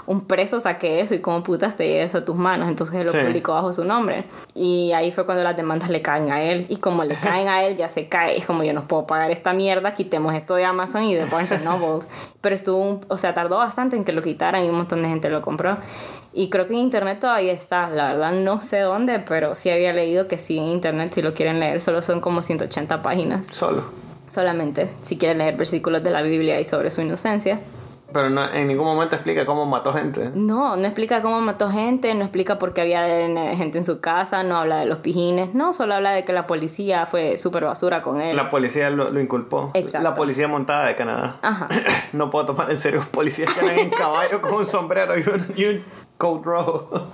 [0.06, 2.70] un preso saque eso y como putas te llegue eso a tus manos.
[2.70, 3.18] Entonces él lo Sí.
[3.26, 4.26] publicó bajo su nombre.
[4.54, 6.68] Y ahí fue cuando las demandas le caen a él.
[6.70, 8.38] Y como le caen a él, ya se cae.
[8.38, 11.60] Es como yo no puedo pagar esta mierda, quitemos esto de Amazon y de Barnes
[11.64, 12.08] Nobles.
[12.42, 15.10] Pero estuvo, un- o sea, tardó bastante en que lo quitaran y un montón de
[15.10, 15.78] gente lo compró.
[16.34, 17.90] Y creo que en internet todavía está.
[17.90, 21.34] La verdad no sé dónde, pero sí había leído que sí en internet, si lo
[21.34, 23.84] quieren leer, solo son como 180 páginas Solo.
[24.32, 27.60] Solamente si quieren leer versículos de la Biblia y sobre su inocencia.
[28.14, 30.32] Pero no, en ningún momento explica cómo mató gente.
[30.36, 33.06] No, no explica cómo mató gente, no explica por qué había
[33.56, 36.46] gente en su casa, no habla de los pijines, no, solo habla de que la
[36.46, 38.36] policía fue súper basura con él.
[38.36, 39.72] La policía lo, lo inculpó.
[39.74, 40.04] Exacto.
[40.04, 41.38] La policía montada de Canadá.
[41.42, 41.68] Ajá.
[42.14, 45.42] No puedo tomar en serio policías que andan en caballo con un sombrero y un,
[45.56, 45.84] y un
[46.18, 47.08] coat rojo.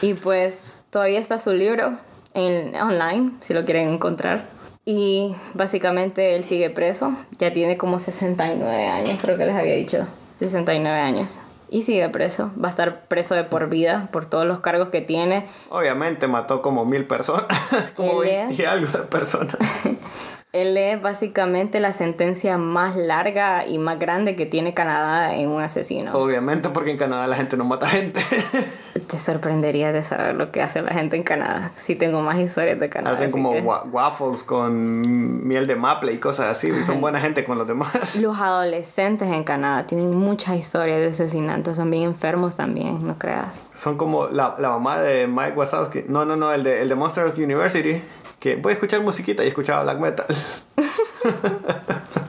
[0.00, 1.92] Y pues todavía está su libro
[2.32, 4.59] en online, si lo quieren encontrar.
[4.92, 10.04] Y básicamente él sigue preso, ya tiene como 69 años, creo que les había dicho,
[10.40, 11.38] 69 años.
[11.68, 15.00] Y sigue preso, va a estar preso de por vida por todos los cargos que
[15.00, 15.46] tiene.
[15.68, 17.46] Obviamente mató como mil personas.
[17.94, 19.54] como Él 20 y algo de personas.
[20.52, 25.62] Él es básicamente la sentencia más larga y más grande que tiene Canadá en un
[25.62, 26.10] asesino.
[26.12, 28.20] Obviamente porque en Canadá la gente no mata gente.
[29.06, 31.70] Te sorprendería de saber lo que hace la gente en Canadá.
[31.76, 33.14] Sí tengo más historias de Canadá.
[33.14, 36.68] Hacen como que- wa- waffles con miel de maple y cosas así.
[36.68, 38.16] Y son buena gente con los demás.
[38.16, 41.76] Los adolescentes en Canadá tienen muchas historias de asesinatos.
[41.76, 43.60] Son bien enfermos también, no creas.
[43.72, 46.04] Son como la, la mamá de Mike Wazowski.
[46.08, 48.02] No, no, no, el de, el de Monsters University.
[48.40, 50.26] Que voy a escuchar musiquita y escuchaba black metal.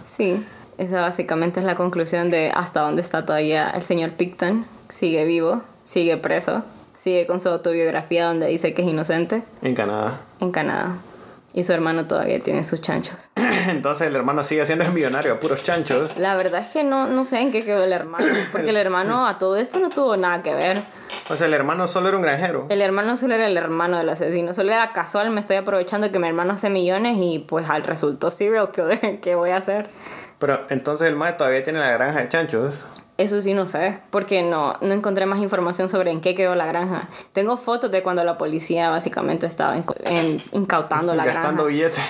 [0.03, 0.45] Sí,
[0.77, 4.65] esa básicamente es la conclusión de hasta dónde está todavía el señor Picton.
[4.89, 10.19] Sigue vivo, sigue preso, sigue con su autobiografía donde dice que es inocente En Canadá.
[10.41, 10.97] en Canadá.
[11.53, 13.31] Y su hermano todavía tiene sus chanchos.
[13.69, 16.17] Entonces el hermano sigue siendo millonario a puros chanchos.
[16.17, 19.25] La verdad es que no, no sé en qué quedó el hermano, porque el hermano
[19.27, 20.77] a todo esto no tuvo nada que ver.
[21.31, 22.65] O sea, el hermano solo era un granjero.
[22.69, 26.19] El hermano solo era el hermano del asesino, solo era casual, me estoy aprovechando que
[26.19, 29.87] mi hermano hace millones y pues al resultó serial killer, ¿qué voy a hacer?
[30.39, 32.85] Pero entonces el mae todavía tiene la granja de chanchos.
[33.17, 36.65] Eso sí no sé, porque no, no encontré más información sobre en qué quedó la
[36.65, 37.07] granja.
[37.33, 41.67] Tengo fotos de cuando la policía básicamente estaba inco- en- incautando la gastando granja.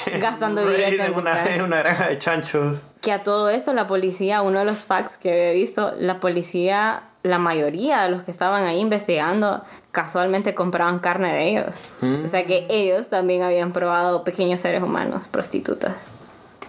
[0.07, 0.21] billetes.
[0.21, 1.47] Gastando billetes en En una, buscar.
[1.51, 2.81] en una granja de chanchos.
[3.01, 7.03] Que a todo esto la policía, uno de los facts que he visto, la policía,
[7.23, 11.75] la mayoría de los que estaban ahí investigando, casualmente compraban carne de ellos.
[12.23, 16.05] O sea que ellos también habían probado pequeños seres humanos, prostitutas.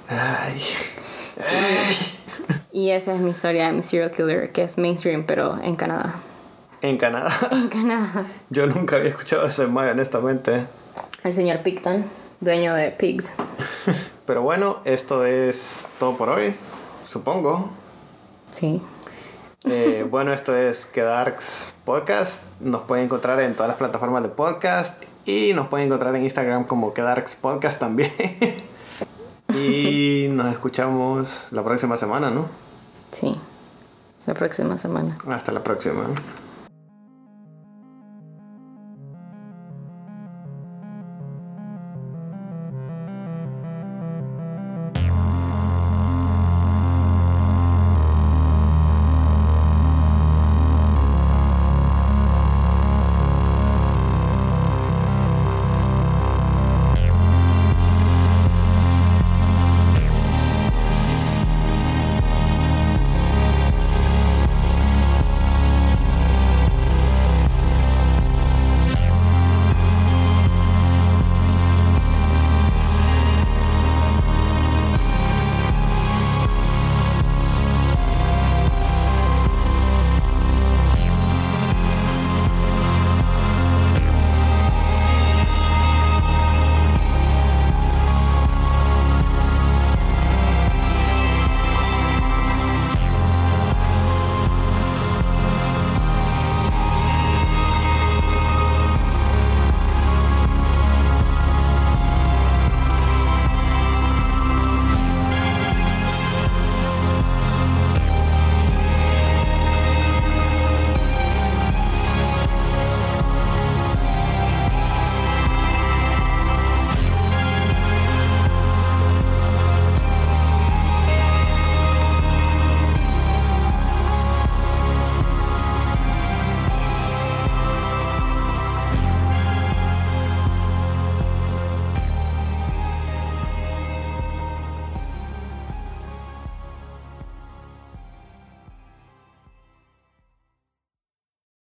[0.09, 0.61] Ay.
[1.38, 1.96] Ay.
[2.72, 6.14] Y esa es mi historia de mi serial killer, que es mainstream, pero en Canadá.
[6.80, 7.30] En Canadá.
[7.53, 8.26] En Canadá.
[8.48, 10.66] Yo nunca había escuchado ese mae, honestamente.
[11.22, 12.05] El señor Picton,
[12.40, 13.32] dueño de Pigs.
[14.26, 16.55] Pero bueno, esto es todo por hoy,
[17.07, 17.70] supongo.
[18.50, 18.80] Sí.
[19.64, 22.42] Eh, bueno, esto es Quedarks Podcast.
[22.60, 26.64] Nos pueden encontrar en todas las plataformas de podcast y nos pueden encontrar en Instagram
[26.64, 28.10] como Quedarks Podcast también.
[29.48, 32.46] y nos escuchamos la próxima semana, ¿no?
[33.12, 33.38] Sí.
[34.26, 35.18] La próxima semana.
[35.28, 36.08] Hasta la próxima.